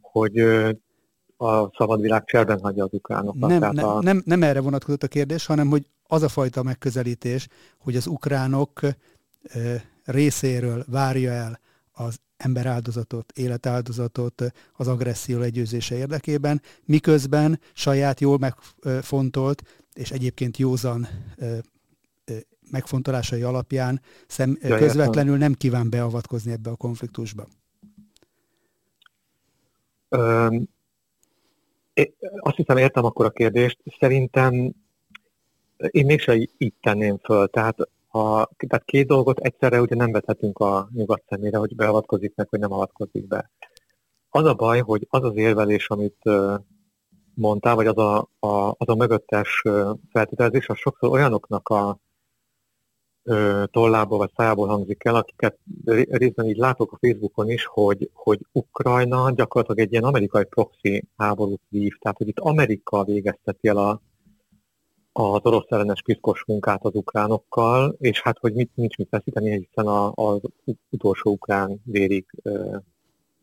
hogy 0.00 0.38
a 1.36 1.70
szabad 1.76 2.00
világ 2.00 2.24
cserben 2.24 2.60
hagyja 2.60 2.84
az 2.84 2.92
ukránokat. 2.92 3.50
Nem, 3.50 3.72
nem, 3.72 3.84
a... 3.84 4.02
nem, 4.02 4.22
nem 4.24 4.42
erre 4.42 4.60
vonatkozott 4.60 5.02
a 5.02 5.08
kérdés, 5.08 5.46
hanem 5.46 5.68
hogy 5.68 5.86
az 6.10 6.22
a 6.22 6.28
fajta 6.28 6.62
megközelítés, 6.62 7.48
hogy 7.78 7.96
az 7.96 8.06
ukránok 8.06 8.80
részéről 10.04 10.84
várja 10.86 11.30
el 11.30 11.60
az 11.92 12.20
emberáldozatot, 12.36 13.32
életáldozatot 13.32 14.42
az 14.72 14.88
agresszió 14.88 15.38
legyőzése 15.38 15.96
érdekében, 15.96 16.62
miközben 16.84 17.60
saját 17.72 18.20
jól 18.20 18.38
megfontolt 18.38 19.86
és 19.94 20.10
egyébként 20.10 20.56
józan 20.56 21.08
megfontolásai 22.70 23.42
alapján 23.42 24.00
szem, 24.26 24.58
közvetlenül 24.60 25.36
nem 25.36 25.52
kíván 25.52 25.90
beavatkozni 25.90 26.52
ebbe 26.52 26.70
a 26.70 26.76
konfliktusba. 26.76 27.46
Azt 32.38 32.56
hiszem 32.56 32.76
értem 32.76 33.04
akkor 33.04 33.24
a 33.24 33.30
kérdést. 33.30 33.78
Szerintem 33.98 34.72
én 35.90 36.06
mégsem 36.06 36.36
így 36.58 36.74
tenném 36.80 37.18
föl. 37.18 37.48
Tehát, 37.48 37.78
a, 38.08 38.46
tehát 38.56 38.84
két 38.84 39.06
dolgot 39.06 39.38
egyszerre 39.38 39.80
ugye 39.80 39.94
nem 39.94 40.12
vethetünk 40.12 40.58
a 40.58 40.88
nyugat 40.92 41.22
szemére, 41.28 41.58
hogy 41.58 41.76
beavatkozik 41.76 42.34
meg, 42.34 42.46
vagy 42.50 42.60
nem 42.60 42.72
avatkozik 42.72 43.26
be. 43.26 43.50
Az 44.30 44.44
a 44.44 44.54
baj, 44.54 44.80
hogy 44.80 45.06
az 45.10 45.24
az 45.24 45.36
érvelés, 45.36 45.88
amit 45.88 46.22
mondtál, 47.34 47.74
vagy 47.74 47.86
az 47.86 47.98
a, 47.98 48.18
a, 48.38 48.68
az 48.68 48.88
a 48.88 48.94
mögöttes 48.94 49.62
feltételezés, 50.10 50.68
az 50.68 50.76
sokszor 50.78 51.10
olyanoknak 51.10 51.68
a 51.68 51.98
tollából 53.70 54.18
vagy 54.18 54.30
szájából 54.36 54.68
hangzik 54.68 55.04
el, 55.04 55.14
akiket 55.14 55.58
részben 56.10 56.46
így 56.46 56.56
látok 56.56 56.92
a 56.92 56.98
Facebookon 57.00 57.50
is, 57.50 57.64
hogy, 57.64 58.10
hogy 58.12 58.40
Ukrajna 58.52 59.30
gyakorlatilag 59.30 59.80
egy 59.86 59.92
ilyen 59.92 60.04
amerikai 60.04 60.44
proxy 60.44 61.04
háborút 61.16 61.62
vív, 61.68 61.92
tehát 61.98 62.16
hogy 62.16 62.28
itt 62.28 62.38
Amerika 62.38 63.04
végezteti 63.04 63.68
el 63.68 63.76
a, 63.76 64.00
az 65.12 65.40
orosz 65.42 65.66
ellenes 65.68 66.02
piszkos 66.02 66.44
munkát 66.46 66.84
az 66.84 66.94
ukránokkal, 66.94 67.96
és 67.98 68.20
hát, 68.20 68.38
hogy 68.38 68.54
mit, 68.54 68.70
nincs 68.74 68.96
mit 68.96 69.10
veszíteni, 69.10 69.50
hiszen 69.50 69.86
a, 69.86 70.12
az 70.14 70.40
utolsó 70.90 71.30
ukrán 71.30 71.80
vérig 71.84 72.26
ö, 72.42 72.76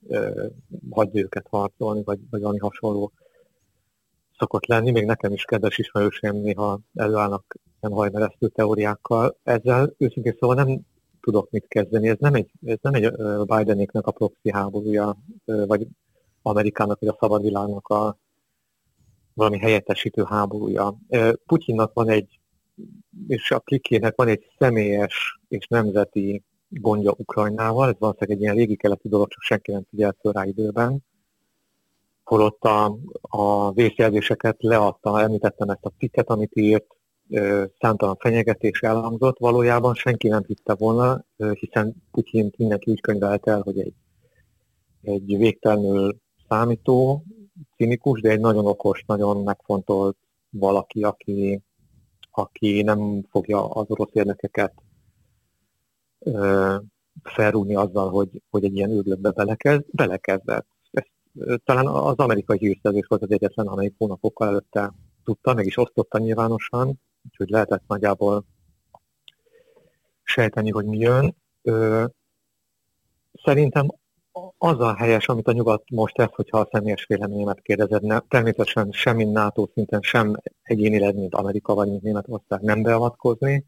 ö, 0.07 0.45
hagyja 0.89 1.22
őket 1.22 1.48
harcolni, 1.50 2.03
vagy, 2.03 2.19
vagy 2.29 2.41
valami 2.41 2.60
hasonló 2.60 3.12
szokott 4.38 4.65
lenni, 4.65 4.91
még 4.91 5.05
nekem 5.05 5.34
is 5.34 5.43
kedves 5.43 5.77
ismerőseim 5.77 6.36
néha 6.36 6.79
előállnak 6.93 7.55
ilyen 7.81 7.98
hajmeresztő 7.98 8.48
teóriákkal. 8.48 9.38
Ezzel 9.43 9.93
őszintén 9.98 10.36
szóval 10.39 10.55
nem 10.55 10.79
tudok 11.22 11.50
mit 11.50 11.67
kezdeni. 11.67 12.07
Ez 12.07 12.17
nem 12.19 12.34
egy, 12.34 12.51
ez 12.65 12.77
nem 12.81 12.93
egy 12.93 13.12
Bidenéknek 13.45 14.07
a 14.07 14.12
proxy 14.12 14.51
háborúja, 14.51 15.17
vagy 15.45 15.88
Amerikának, 16.41 17.00
vagy 17.00 17.10
a 17.10 17.17
szabadvilágnak 17.19 17.88
a 17.88 18.17
valami 19.35 19.57
helyettesítő 19.57 20.23
háborúja. 20.23 20.97
Putyinnak 21.45 21.93
van 21.93 22.09
egy, 22.09 22.39
és 23.27 23.51
a 23.51 23.59
klikének 23.59 24.15
van 24.15 24.27
egy 24.27 24.47
személyes 24.57 25.39
és 25.47 25.67
nemzeti 25.67 26.43
gondja 26.69 27.13
Ukrajnával, 27.17 27.89
ez 27.89 27.95
valószínűleg 27.99 28.37
egy 28.37 28.43
ilyen 28.43 28.55
régi 28.55 28.75
keleti 28.75 29.07
dolog, 29.07 29.27
csak 29.29 29.41
senki 29.41 29.71
nem 29.71 29.85
figyelt 29.89 30.17
föl 30.19 30.31
rá 30.31 30.45
időben. 30.45 31.03
Holott 32.23 32.63
a, 32.63 32.97
a 33.21 33.71
vészjelzéseket 33.71 34.55
leadta, 34.59 35.21
említettem 35.21 35.69
ezt 35.69 35.85
a 35.85 35.91
cikket, 35.97 36.29
amit 36.29 36.55
írt, 36.55 36.85
számtalan 37.79 38.15
fenyegetés 38.19 38.81
elhangzott, 38.81 39.39
valójában 39.39 39.93
senki 39.93 40.27
nem 40.27 40.43
hitte 40.47 40.75
volna, 40.75 41.25
hiszen 41.59 41.95
Putyin 42.11 42.51
mindenki 42.57 42.91
úgy 42.91 43.01
könyvelt 43.01 43.47
el, 43.47 43.61
hogy 43.61 43.79
egy, 43.79 43.93
egy 45.01 45.37
végtelenül 45.37 46.17
számító, 46.49 47.23
cinikus, 47.77 48.22
de 48.22 48.29
egy 48.29 48.39
nagyon 48.39 48.65
okos, 48.65 49.03
nagyon 49.08 49.44
megfontolt 49.44 50.17
valaki, 50.50 51.03
aki, 51.03 51.62
aki 52.32 52.82
nem 52.82 53.24
fogja 53.29 53.70
az 53.70 53.86
orosz 53.88 54.13
érdekeket 54.13 54.74
felrúgni 57.24 57.75
azzal, 57.75 58.10
hogy, 58.10 58.41
hogy 58.50 58.63
egy 58.63 58.75
ilyen 58.75 58.91
űrlőbe 58.91 59.32
belekezd, 59.32 59.84
belekezdett 59.91 60.67
talán 61.63 61.88
az 61.88 62.17
amerikai 62.17 62.58
hírszerzés 62.58 63.05
volt 63.08 63.22
az 63.22 63.32
egyetlen, 63.32 63.67
amelyik 63.67 63.94
hónapokkal 63.98 64.48
előtte 64.48 64.94
tudta, 65.24 65.53
meg 65.53 65.65
is 65.65 65.77
osztotta 65.77 66.17
nyilvánosan, 66.17 67.00
úgyhogy 67.24 67.50
lehetett 67.50 67.84
nagyjából 67.88 68.46
sejteni, 70.24 70.70
hogy 70.70 70.86
mi 70.86 70.98
jön. 70.98 71.36
Szerintem 73.44 73.88
az 74.57 74.79
a 74.79 74.95
helyes, 74.95 75.27
amit 75.27 75.47
a 75.47 75.51
nyugat 75.51 75.83
most 75.89 76.15
tesz, 76.15 76.31
hogyha 76.31 76.59
a 76.59 76.67
személyes 76.71 77.05
véleményemet 77.05 77.61
kérdezed, 77.61 78.03
ne, 78.03 78.19
természetesen 78.19 78.91
sem 78.91 79.15
mint 79.15 79.31
NATO 79.31 79.67
szinten, 79.73 80.01
sem 80.01 80.35
egyénileg, 80.61 81.15
mint 81.15 81.35
Amerika 81.35 81.73
vagy 81.73 81.89
mint 81.89 82.01
Németország 82.01 82.61
nem 82.61 82.81
beavatkozni, 82.81 83.65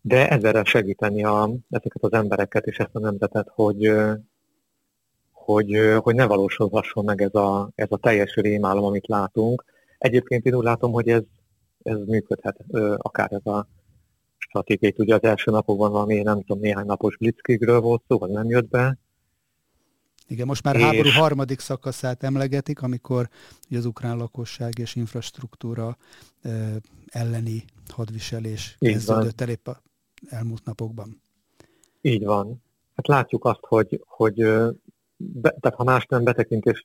de 0.00 0.28
ezzel 0.28 0.64
segíteni 0.64 1.24
a, 1.24 1.50
ezeket 1.70 2.02
az 2.02 2.12
embereket 2.12 2.66
és 2.66 2.76
ezt 2.76 2.94
a 2.94 2.98
nemzetet, 2.98 3.48
hogy, 3.54 3.92
hogy, 5.32 5.96
hogy 5.98 6.14
ne 6.14 6.26
valósulhasson 6.26 7.04
meg 7.04 7.22
ez 7.22 7.34
a, 7.34 7.70
ez 7.74 7.88
a 7.90 7.96
teljes 7.96 8.34
rémálom, 8.34 8.84
amit 8.84 9.06
látunk. 9.06 9.64
Egyébként 9.98 10.44
én 10.44 10.54
úgy 10.54 10.64
látom, 10.64 10.92
hogy 10.92 11.08
ez, 11.08 11.22
ez 11.82 11.98
működhet, 12.06 12.56
akár 12.96 13.32
ez 13.32 13.46
a 13.52 13.68
stratégiai. 14.38 14.94
Ugye 14.96 15.14
az 15.14 15.22
első 15.22 15.50
napokban 15.50 15.90
valami, 15.90 16.22
nem 16.22 16.40
tudom, 16.40 16.58
néhány 16.58 16.86
napos 16.86 17.16
blitzkriegről 17.16 17.80
volt 17.80 18.02
szó, 18.08 18.18
vagy 18.18 18.30
nem 18.30 18.48
jött 18.48 18.68
be, 18.68 18.98
igen, 20.28 20.46
most 20.46 20.62
már 20.62 20.76
és... 20.76 20.82
háború 20.82 21.08
harmadik 21.08 21.60
szakaszát 21.60 22.22
emlegetik, 22.22 22.82
amikor 22.82 23.28
az 23.70 23.84
ukrán 23.84 24.16
lakosság 24.16 24.78
és 24.78 24.94
infrastruktúra 24.94 25.96
elleni 27.06 27.64
hadviselés 27.88 28.76
kezdődött 28.78 29.40
el 29.40 29.48
épp 29.48 29.66
a 29.66 29.82
elmúlt 30.28 30.64
napokban. 30.64 31.22
Így 32.00 32.24
van. 32.24 32.62
Hát 32.94 33.06
látjuk 33.06 33.44
azt, 33.44 33.60
hogy, 33.62 34.02
hogy 34.06 34.34
be, 35.16 35.50
tehát 35.60 35.74
ha 35.76 35.84
más 35.84 36.06
nem 36.06 36.24
betekintést 36.24 36.84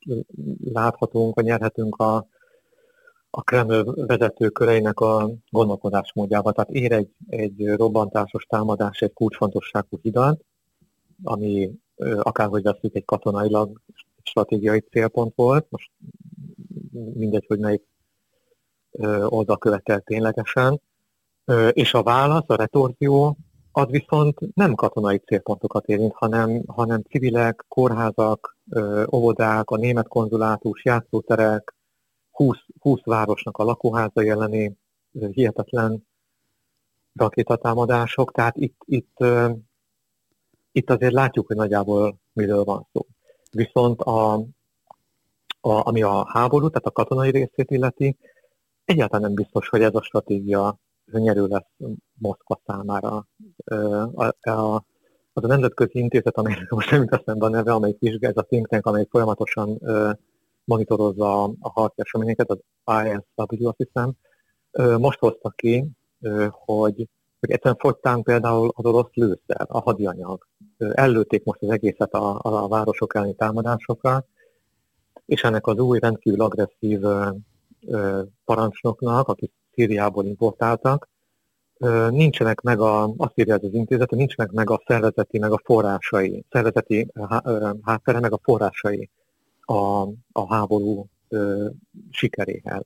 láthatunk, 0.63 1.35
vagy 1.35 1.45
nyerhetünk 1.45 1.95
a, 1.95 2.27
a 3.29 3.41
Kreml 3.41 4.05
vezető 4.07 4.49
köreinek 4.49 4.99
a 4.99 5.31
gondolkodásmódjába. 5.49 6.51
Tehát 6.51 6.69
ér 6.69 6.91
egy, 6.91 7.09
egy 7.27 7.67
robbantásos 7.67 8.43
támadás 8.43 8.99
egy 8.99 9.13
kulcsfontosságú 9.13 9.99
hidat, 10.01 10.43
ami 11.23 11.71
akárhogy 12.21 12.63
veszük 12.63 12.95
egy 12.95 13.05
katonailag 13.05 13.81
stratégiai 14.23 14.79
célpont 14.79 15.33
volt, 15.35 15.67
most 15.69 15.91
mindegy, 16.91 17.45
hogy 17.47 17.59
melyik 17.59 17.83
oldal 19.25 19.57
követel 19.57 20.01
ténylegesen, 20.01 20.81
és 21.71 21.93
a 21.93 22.03
válasz, 22.03 22.43
a 22.47 22.55
retorzió, 22.55 23.37
az 23.71 23.87
viszont 23.89 24.39
nem 24.55 24.73
katonai 24.73 25.17
célpontokat 25.17 25.87
érint, 25.87 26.13
hanem, 26.13 26.63
hanem 26.67 27.01
civilek, 27.01 27.65
kórházak, 27.67 28.57
óvodák, 29.15 29.69
a 29.69 29.77
német 29.77 30.07
konzulátus, 30.07 30.83
játszóterek, 30.83 31.75
20, 32.31 32.57
20 32.79 32.99
városnak 33.03 33.57
a 33.57 33.63
lakóháza 33.63 34.23
elleni 34.23 34.77
hihetetlen 35.31 36.07
rakétatámadások, 37.13 38.31
tehát 38.31 38.55
itt, 38.57 38.81
itt 38.85 39.17
itt 40.73 40.89
azért 40.89 41.13
látjuk, 41.13 41.47
hogy 41.47 41.55
nagyjából 41.55 42.19
miről 42.33 42.63
van 42.63 42.87
szó. 42.93 43.05
Viszont 43.51 44.01
a, 44.01 44.33
a, 45.61 45.87
ami 45.87 46.01
a 46.01 46.25
háború, 46.27 46.67
tehát 46.67 46.85
a 46.85 46.91
katonai 46.91 47.29
részét 47.29 47.71
illeti, 47.71 48.17
egyáltalán 48.85 49.21
nem 49.21 49.33
biztos, 49.33 49.69
hogy 49.69 49.81
ez 49.81 49.95
a 49.95 50.03
stratégia 50.03 50.79
nyerő 51.11 51.47
lesz 51.47 51.95
Moszkva 52.13 52.61
számára. 52.65 53.27
A, 54.13 54.49
a, 54.49 54.85
az 55.33 55.43
a 55.43 55.47
nemzetközi 55.47 55.99
intézet, 55.99 56.37
amelynek 56.37 56.69
most 56.75 56.91
nem 56.91 57.05
eszembe 57.09 57.45
a 57.45 57.49
neve, 57.49 57.71
amelyik 57.71 57.99
vizsgál, 57.99 58.31
ez 58.31 58.37
a 58.37 58.41
think 58.41 58.67
tank, 58.67 58.85
amelyik 58.85 59.09
folyamatosan 59.09 59.79
monitorozza 60.63 61.43
a, 61.43 61.53
a 61.59 61.69
harci 61.69 62.01
eseményeket, 62.01 62.49
az 62.49 62.59
ISW 63.49 63.67
azt 63.67 63.77
hiszem, 63.77 64.13
most 64.97 65.19
hozta 65.19 65.49
ki, 65.49 65.85
hogy 66.49 67.07
hogy 67.43 67.51
egyszerűen 67.51 67.79
fogytán 67.79 68.21
például 68.21 68.71
az 68.75 68.85
orosz 68.85 69.13
lőszer, 69.13 69.65
a 69.67 69.79
hadianyag. 69.79 70.47
Ellőtték 70.77 71.43
most 71.43 71.61
az 71.61 71.69
egészet 71.69 72.13
a, 72.13 72.39
a, 72.41 72.63
a 72.63 72.67
városok 72.67 73.15
elleni 73.15 73.35
támadásokra, 73.35 74.25
és 75.25 75.41
ennek 75.41 75.67
az 75.67 75.77
új 75.77 75.99
rendkívül 75.99 76.41
agresszív 76.41 77.03
ö, 77.03 77.29
ö, 77.87 78.21
parancsnoknak, 78.45 79.27
akik 79.27 79.51
Szíriából 79.73 80.25
importáltak, 80.25 81.09
ö, 81.77 82.09
nincsenek 82.09 82.61
meg 82.61 82.79
a, 82.79 83.13
azt 83.17 83.39
írja 83.39 83.55
az 83.55 83.73
intézet, 83.73 84.09
hogy 84.09 84.17
nincsenek 84.17 84.51
meg 84.51 84.69
a 84.69 84.83
szervezeti, 84.85 85.39
meg 85.39 85.51
a 85.51 85.61
forrásai, 85.63 86.45
szervezeti 86.49 87.07
há, 87.29 87.41
ö, 87.45 87.69
háttere, 87.81 88.19
meg 88.19 88.33
a 88.33 88.39
forrásai 88.43 89.09
a, 89.61 90.07
a 90.31 90.53
háború 90.53 91.07
ö, 91.27 91.69
sikeréhez. 92.09 92.83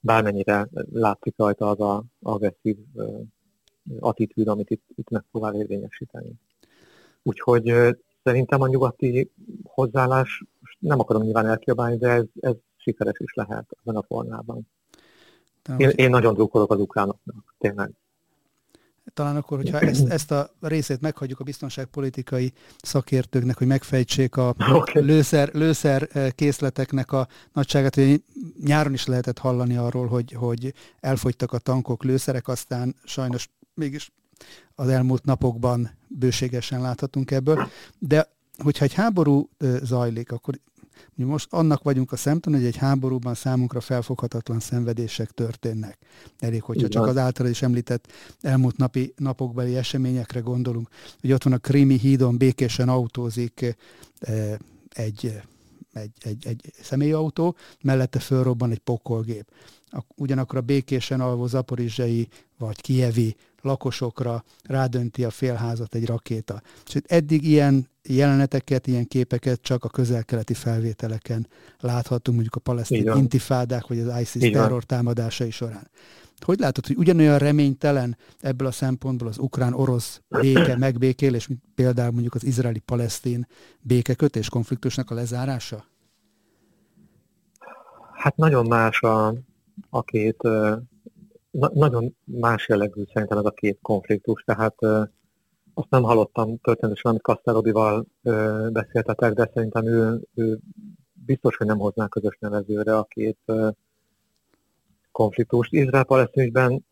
Bármennyire 0.00 0.68
látszik 0.92 1.34
rajta 1.36 1.70
az 1.70 1.80
a 1.80 2.04
agresszív 2.22 2.76
attitűd, 4.00 4.48
amit 4.48 4.70
itt, 4.70 4.84
itt 4.94 5.08
megpróbál 5.08 5.54
érvényesíteni. 5.54 6.32
Úgyhogy 7.22 7.72
szerintem 8.22 8.60
a 8.60 8.68
nyugati 8.68 9.30
hozzáállás, 9.64 10.44
nem 10.78 11.00
akarom 11.00 11.22
nyilván 11.22 11.46
elkiabálni, 11.46 11.96
de 11.96 12.08
ez, 12.08 12.24
ez 12.40 12.54
sikeres 12.76 13.18
is 13.18 13.34
lehet 13.34 13.76
ebben 13.80 13.96
a 13.96 14.02
formában. 14.02 14.68
Én, 15.76 15.88
én 15.88 16.10
nagyon 16.10 16.34
drukkolok 16.34 16.72
az 16.72 16.80
ukránoknak, 16.80 17.54
tényleg. 17.58 17.90
Talán 19.14 19.36
akkor, 19.36 19.58
hogyha 19.58 19.80
ezt, 19.80 20.08
ezt 20.08 20.30
a 20.30 20.50
részét 20.60 21.00
meghagyjuk 21.00 21.40
a 21.40 21.44
biztonságpolitikai 21.44 22.52
szakértőknek, 22.82 23.58
hogy 23.58 23.66
megfejtsék 23.66 24.36
a 24.36 24.54
okay. 24.72 25.02
lőszer, 25.02 25.54
lőszer 25.54 26.08
készleteknek 26.34 27.12
a 27.12 27.28
nagyságát, 27.52 27.94
hogy 27.94 28.22
nyáron 28.64 28.92
is 28.92 29.06
lehetett 29.06 29.38
hallani 29.38 29.76
arról, 29.76 30.06
hogy, 30.06 30.32
hogy 30.32 30.74
elfogytak 31.00 31.52
a 31.52 31.58
tankok, 31.58 32.04
lőszerek, 32.04 32.48
aztán 32.48 32.94
sajnos 33.04 33.48
mégis 33.74 34.12
az 34.74 34.88
elmúlt 34.88 35.24
napokban 35.24 35.90
bőségesen 36.08 36.80
láthatunk 36.80 37.30
ebből. 37.30 37.68
De 37.98 38.28
hogyha 38.58 38.84
egy 38.84 38.92
háború 38.92 39.48
zajlik, 39.82 40.32
akkor 40.32 40.58
mi 41.14 41.24
most 41.24 41.52
annak 41.52 41.82
vagyunk 41.82 42.12
a 42.12 42.16
szemtanú, 42.16 42.56
hogy 42.56 42.66
egy 42.66 42.76
háborúban 42.76 43.34
számunkra 43.34 43.80
felfoghatatlan 43.80 44.60
szenvedések 44.60 45.30
történnek. 45.30 45.98
Elég, 46.38 46.62
hogyha 46.62 46.88
csak 46.88 47.06
az 47.06 47.16
által 47.16 47.46
is 47.46 47.62
említett 47.62 48.12
elmúlt 48.40 48.76
napi, 48.76 49.12
napokbeli 49.16 49.76
eseményekre 49.76 50.40
gondolunk, 50.40 50.88
hogy 51.20 51.32
ott 51.32 51.42
van 51.42 51.52
a 51.52 51.58
Krimi 51.58 51.98
hídon 51.98 52.36
békésen 52.36 52.88
autózik 52.88 53.76
egy, 54.88 55.40
egy, 55.92 56.12
egy, 56.20 56.46
egy 56.46 56.72
személyautó, 56.82 57.56
mellette 57.82 58.18
fölrobban 58.18 58.70
egy 58.70 58.78
pokolgép. 58.78 59.52
Ugyanakkor 60.14 60.58
a 60.58 60.60
békésen 60.60 61.20
alvó 61.20 61.46
zaporizsai 61.46 62.28
vagy 62.58 62.80
kievi 62.80 63.36
lakosokra 63.62 64.44
rádönti 64.64 65.24
a 65.24 65.30
félházat 65.30 65.94
egy 65.94 66.06
rakéta. 66.06 66.62
És 66.86 67.00
eddig 67.06 67.44
ilyen 67.44 67.88
jeleneteket, 68.02 68.86
ilyen 68.86 69.06
képeket 69.06 69.62
csak 69.62 69.84
a 69.84 69.88
közel-keleti 69.88 70.54
felvételeken 70.54 71.46
láthatunk, 71.80 72.36
mondjuk 72.36 72.54
a 72.54 72.60
palesztin 72.60 73.12
intifádák, 73.16 73.86
vagy 73.86 73.98
az 73.98 74.20
ISIS 74.20 74.50
terror 74.50 74.84
támadásai 74.84 75.50
során. 75.50 75.90
Hogy 76.44 76.58
látod, 76.58 76.86
hogy 76.86 76.96
ugyanolyan 76.96 77.38
reménytelen 77.38 78.16
ebből 78.40 78.66
a 78.68 78.70
szempontból 78.70 79.28
az 79.28 79.38
ukrán-orosz 79.38 80.20
béke 80.28 80.76
megbékélés, 80.76 81.46
mint 81.46 81.60
például 81.74 82.12
mondjuk 82.12 82.34
az 82.34 82.44
izraeli-palesztin 82.44 83.46
békekötés 83.80 84.48
konfliktusnak 84.48 85.10
a 85.10 85.14
lezárása? 85.14 85.84
Hát 88.12 88.36
nagyon 88.36 88.66
más 88.66 89.02
a, 89.02 89.34
a 89.90 90.02
két 90.02 90.42
na, 91.52 91.70
nagyon 91.74 92.16
más 92.24 92.68
jellegű 92.68 93.02
szerintem 93.12 93.38
ez 93.38 93.44
a 93.44 93.50
két 93.50 93.78
konfliktus, 93.82 94.42
tehát 94.42 94.74
ö, 94.78 95.02
azt 95.74 95.90
nem 95.90 96.02
hallottam 96.02 96.58
történetesen, 96.58 97.10
amit 97.10 97.22
Kastelobival 97.22 98.06
beszéltetek, 98.72 99.32
de 99.32 99.50
szerintem 99.54 99.86
ő, 99.86 100.20
ő 100.34 100.58
biztos, 101.12 101.56
hogy 101.56 101.66
nem 101.66 101.78
hozná 101.78 102.06
közös 102.06 102.36
nevezőre 102.40 102.96
a 102.96 103.04
két 103.04 103.38
ö, 103.44 103.68
konfliktust. 105.12 105.72
Izrael-Palesztinusban 105.72 106.84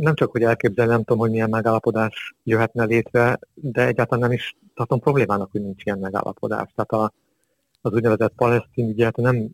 nem 0.00 0.14
csak, 0.14 0.30
hogy 0.30 0.42
elképzelni, 0.42 0.90
nem 0.90 1.04
tudom, 1.04 1.18
hogy 1.18 1.30
milyen 1.30 1.50
megállapodás 1.50 2.34
jöhetne 2.42 2.84
létre, 2.84 3.38
de 3.54 3.86
egyáltalán 3.86 4.28
nem 4.28 4.32
is 4.32 4.56
tartom 4.74 5.00
problémának, 5.00 5.50
hogy 5.50 5.62
nincs 5.62 5.84
ilyen 5.84 5.98
megállapodás. 5.98 6.72
Tehát 6.74 6.92
a, 6.92 7.12
az 7.80 7.92
úgynevezett 7.92 8.34
palesztin 8.34 8.88
ügyet 8.88 9.16
nem, 9.16 9.50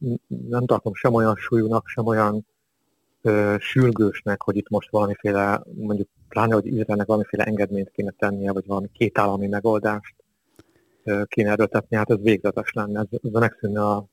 nem 0.48 0.66
tartom 0.66 0.94
sem 0.94 1.14
olyan 1.14 1.37
súlyúnak, 1.37 1.87
sem 1.87 2.07
olyan 2.07 2.46
ö, 3.22 3.54
sürgősnek, 3.59 4.42
hogy 4.42 4.56
itt 4.56 4.68
most 4.68 4.90
valamiféle, 4.90 5.62
mondjuk 5.74 6.09
pláne, 6.28 6.54
hogy 6.54 6.66
Izraelnek 6.66 7.06
valamiféle 7.06 7.44
engedményt 7.44 7.90
kéne 7.90 8.14
tennie, 8.18 8.52
vagy 8.52 8.66
valami 8.66 8.90
kétállami 8.92 9.46
megoldást 9.46 10.14
ö, 11.04 11.22
kéne 11.24 11.50
erőltetni, 11.50 11.96
hát 11.96 12.11
ez 12.11 12.20
végzetes 12.20 12.72
lenne, 12.72 13.00
ez, 13.00 13.18
ez 13.22 13.30
megszűnne 13.30 13.85
a, 13.85 14.06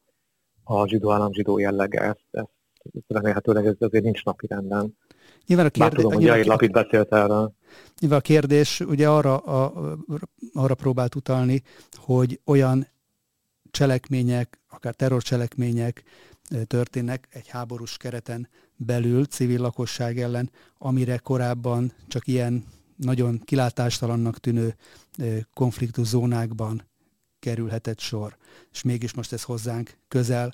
a 0.63 0.87
zsidó 0.87 1.11
állam 1.11 1.33
zsidó 1.33 1.57
jellege, 1.57 2.01
ezt, 2.01 2.25
ezt 2.31 3.03
remélhetőleg 3.07 3.65
ez 3.65 3.75
azért 3.79 4.03
nincs 4.03 4.23
napi 4.23 4.47
renden. 4.47 4.97
Nyilván 5.45 5.65
a 5.65 5.69
kérdés, 5.69 6.01
tudom, 6.01 6.13
hogy 6.13 6.23
Jair 6.23 6.45
Lapid 6.45 6.71
beszélt 6.71 7.13
erről. 7.13 7.53
Nyilván 7.99 8.19
a 8.19 8.21
kérdés 8.21 8.79
ugye 8.79 9.09
arra, 9.09 9.37
a, 9.37 9.73
arra 10.53 10.75
próbált 10.75 11.15
utalni, 11.15 11.61
hogy 11.95 12.39
olyan 12.45 12.87
cselekmények, 13.71 14.59
akár 14.69 14.93
terrorcselekmények 14.93 16.03
történnek 16.67 17.27
egy 17.31 17.47
háborús 17.47 17.97
kereten 17.97 18.47
belül, 18.77 19.25
civil 19.25 19.61
lakosság 19.61 20.19
ellen, 20.19 20.51
amire 20.77 21.17
korábban 21.17 21.91
csak 22.07 22.27
ilyen 22.27 22.65
nagyon 22.95 23.39
kilátástalannak 23.45 24.39
tűnő 24.39 24.75
konfliktus 25.53 26.07
zónákban 26.07 26.83
kerülhetett 27.39 27.99
sor. 27.99 28.37
És 28.71 28.81
mégis 28.81 29.13
most 29.13 29.33
ez 29.33 29.43
hozzánk 29.43 29.97
közel, 30.07 30.53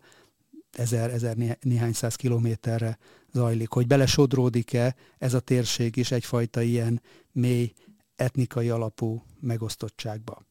ezer, 0.72 1.10
ezer 1.10 1.58
néhány 1.62 1.94
száz 1.94 2.16
kilométerre 2.16 2.98
zajlik. 3.32 3.70
Hogy 3.70 3.88
belesodródik-e 3.88 4.96
ez 5.18 5.34
a 5.34 5.40
térség 5.40 5.96
is 5.96 6.12
egyfajta 6.12 6.62
ilyen 6.62 7.02
mély 7.32 7.74
etnikai 8.16 8.70
alapú 8.70 9.24
megosztottságba? 9.40 10.42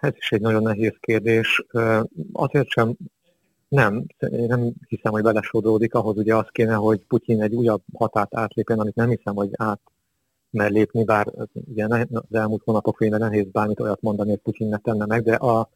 Ez 0.00 0.12
is 0.14 0.32
egy 0.32 0.40
nagyon 0.40 0.62
nehéz 0.62 0.94
kérdés. 1.00 1.64
Azért 2.32 2.68
sem 2.68 2.96
nem, 3.68 4.06
én 4.18 4.46
nem 4.46 4.72
hiszem, 4.88 5.12
hogy 5.12 5.22
belesodródik, 5.22 5.94
ahhoz 5.94 6.16
ugye 6.16 6.36
az 6.36 6.46
kéne, 6.52 6.74
hogy 6.74 7.00
Putyin 7.00 7.42
egy 7.42 7.54
újabb 7.54 7.82
határt 7.94 8.34
átlépjen, 8.36 8.78
amit 8.78 8.94
nem 8.94 9.08
hiszem, 9.08 9.34
hogy 9.34 9.50
át 9.52 9.80
mer 10.50 10.70
lépni, 10.70 11.04
bár 11.04 11.26
ugye 11.52 11.86
az 12.12 12.24
elmúlt 12.30 12.62
hónapok 12.64 12.98
végén 12.98 13.18
nehéz 13.18 13.46
bármit 13.50 13.80
olyat 13.80 14.00
mondani, 14.00 14.30
hogy 14.30 14.38
Putyin 14.38 14.68
ne 14.68 14.78
tenne 14.78 15.06
meg, 15.06 15.22
de 15.22 15.34
a, 15.34 15.68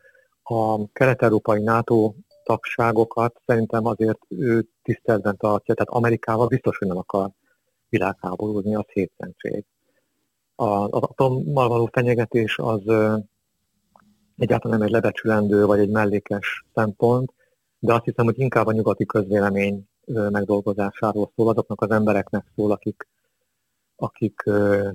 a 0.43 0.93
kelet-európai 0.93 1.63
NATO 1.63 2.15
tagságokat 2.45 3.41
szerintem 3.47 3.87
azért 3.87 4.19
ő 4.29 4.67
tiszteletben 4.83 5.37
tartja, 5.37 5.75
tehát 5.75 5.93
Amerikával 5.93 6.47
biztos, 6.47 6.79
hogy 6.79 6.89
nem 6.89 6.97
akar 6.97 7.31
világháborúzni, 7.89 8.75
az 8.75 8.85
hétszentség. 8.93 9.65
Az 10.55 10.89
atommal 10.91 11.69
való 11.69 11.89
fenyegetés 11.93 12.59
az 12.59 12.83
egyáltalán 14.37 14.79
nem 14.79 14.83
egy 14.83 14.91
lebecsülendő 14.91 15.67
vagy 15.67 15.79
egy 15.79 15.91
mellékes 15.91 16.65
szempont, 16.75 17.33
de 17.81 17.95
azt 17.95 18.05
hiszem, 18.05 18.25
hogy 18.25 18.39
inkább 18.39 18.67
a 18.67 18.73
nyugati 18.73 19.07
közvélemény 19.07 19.89
megdolgozásáról 20.05 21.33
szól, 21.37 21.49
azoknak 21.49 21.81
az 21.81 21.91
embereknek 21.91 22.45
szól, 22.57 22.71
akik, 22.71 23.09
akik 23.97 24.43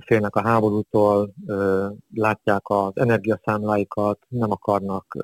félnek 0.04 0.36
a 0.36 0.42
háborútól, 0.42 1.32
látják 2.14 2.68
az 2.68 2.92
energiaszámláikat, 2.94 4.18
nem 4.28 4.50
akarnak 4.50 5.16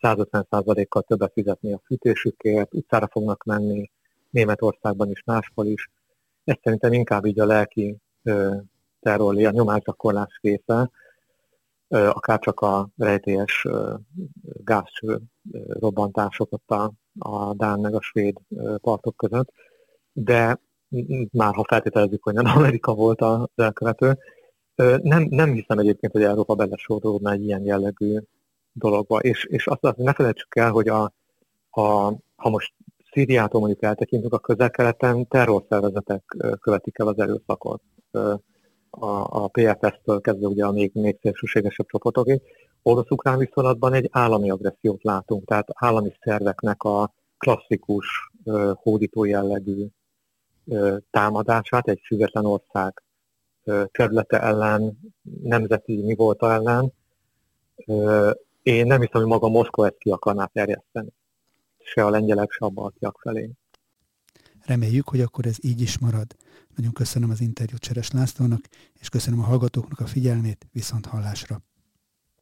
150%-kal 0.00 1.02
többet 1.02 1.32
fizetni 1.32 1.72
a 1.72 1.80
fűtésükért, 1.84 2.74
utcára 2.74 3.08
fognak 3.10 3.44
menni, 3.44 3.90
Németországban 4.30 5.10
is, 5.10 5.22
máshol 5.24 5.66
is. 5.66 5.90
Ez 6.44 6.56
szerintem 6.62 6.92
inkább 6.92 7.24
így 7.24 7.40
a 7.40 7.46
lelki 7.46 7.96
terror, 9.00 9.46
a 9.46 9.50
nyomásgyakorlás 9.50 10.38
része, 10.42 10.90
akár 11.88 12.38
csak 12.38 12.60
a 12.60 12.88
rejtélyes 12.96 13.66
gázcső 14.42 15.20
robbantások 15.52 16.52
ott 16.52 16.70
a, 16.70 16.92
a 17.18 17.54
Dán 17.54 17.80
meg 17.80 17.94
a 17.94 18.00
svéd 18.00 18.36
partok 18.80 19.16
között, 19.16 19.52
de 20.12 20.60
már 21.32 21.54
ha 21.54 21.64
feltételezzük, 21.68 22.22
hogy 22.22 22.34
nem 22.34 22.46
Amerika 22.56 22.94
volt 22.94 23.20
az 23.20 23.48
elkövető, 23.54 24.18
nem, 25.02 25.26
nem 25.30 25.52
hiszem 25.52 25.78
egyébként, 25.78 26.12
hogy 26.12 26.22
Európa 26.22 26.54
belesodródna 26.54 27.30
egy 27.30 27.44
ilyen 27.44 27.64
jellegű 27.64 28.18
dologba. 28.72 29.18
És, 29.18 29.44
és 29.44 29.66
azt, 29.66 29.84
azt 29.84 29.96
ne 29.96 30.12
felejtsük 30.12 30.56
el, 30.56 30.70
hogy 30.70 30.88
a, 30.88 31.02
a, 31.70 31.82
ha 32.36 32.50
most 32.50 32.72
Szíriától 33.10 33.60
mondjuk 33.60 33.82
eltekintünk, 33.82 34.32
a 34.32 34.38
közel-keleten 34.38 35.28
terrorszervezetek 35.28 36.36
követik 36.60 36.98
el 36.98 37.06
az 37.06 37.18
erőszakot 37.18 37.82
a, 39.00 39.42
a 39.42 39.48
PFS-től 39.48 40.20
kezdve 40.20 40.46
ugye 40.46 40.64
a 40.64 40.72
még, 40.72 40.90
még 40.94 41.18
szélsőségesebb 41.22 41.86
csoportokig. 41.86 42.40
Orosz-ukrán 42.86 43.38
viszonylatban 43.38 43.92
egy 43.92 44.08
állami 44.12 44.50
agressziót 44.50 45.02
látunk, 45.02 45.44
tehát 45.44 45.68
állami 45.74 46.12
szerveknek 46.20 46.82
a 46.82 47.12
klasszikus 47.38 48.30
hódító 48.74 49.24
jellegű 49.24 49.86
támadását 51.10 51.88
egy 51.88 52.00
független 52.06 52.46
ország 52.46 53.02
területe 53.92 54.40
ellen, 54.40 54.98
nemzeti 55.42 56.02
mi 56.02 56.14
volt 56.14 56.42
ellen. 56.42 56.92
Én 58.62 58.86
nem 58.86 59.00
hiszem, 59.00 59.20
hogy 59.20 59.30
maga 59.30 59.48
Moszkva 59.48 59.86
ezt 59.86 59.98
ki 59.98 60.10
akarná 60.10 60.44
terjeszteni. 60.44 61.12
Se 61.78 62.04
a 62.04 62.10
lengyelek, 62.10 62.50
se 62.50 62.64
a 62.64 62.68
baltiak 62.68 63.18
felé. 63.20 63.50
Reméljük, 64.60 65.08
hogy 65.08 65.20
akkor 65.20 65.46
ez 65.46 65.56
így 65.60 65.80
is 65.80 65.98
marad. 65.98 66.26
Nagyon 66.76 66.92
köszönöm 66.92 67.30
az 67.30 67.40
interjút 67.40 67.80
Cseres 67.80 68.10
Lászlónak, 68.10 68.60
és 69.00 69.08
köszönöm 69.08 69.40
a 69.40 69.44
hallgatóknak 69.44 70.00
a 70.00 70.06
figyelmét, 70.06 70.66
viszont 70.72 71.06
hallásra. 71.06 71.62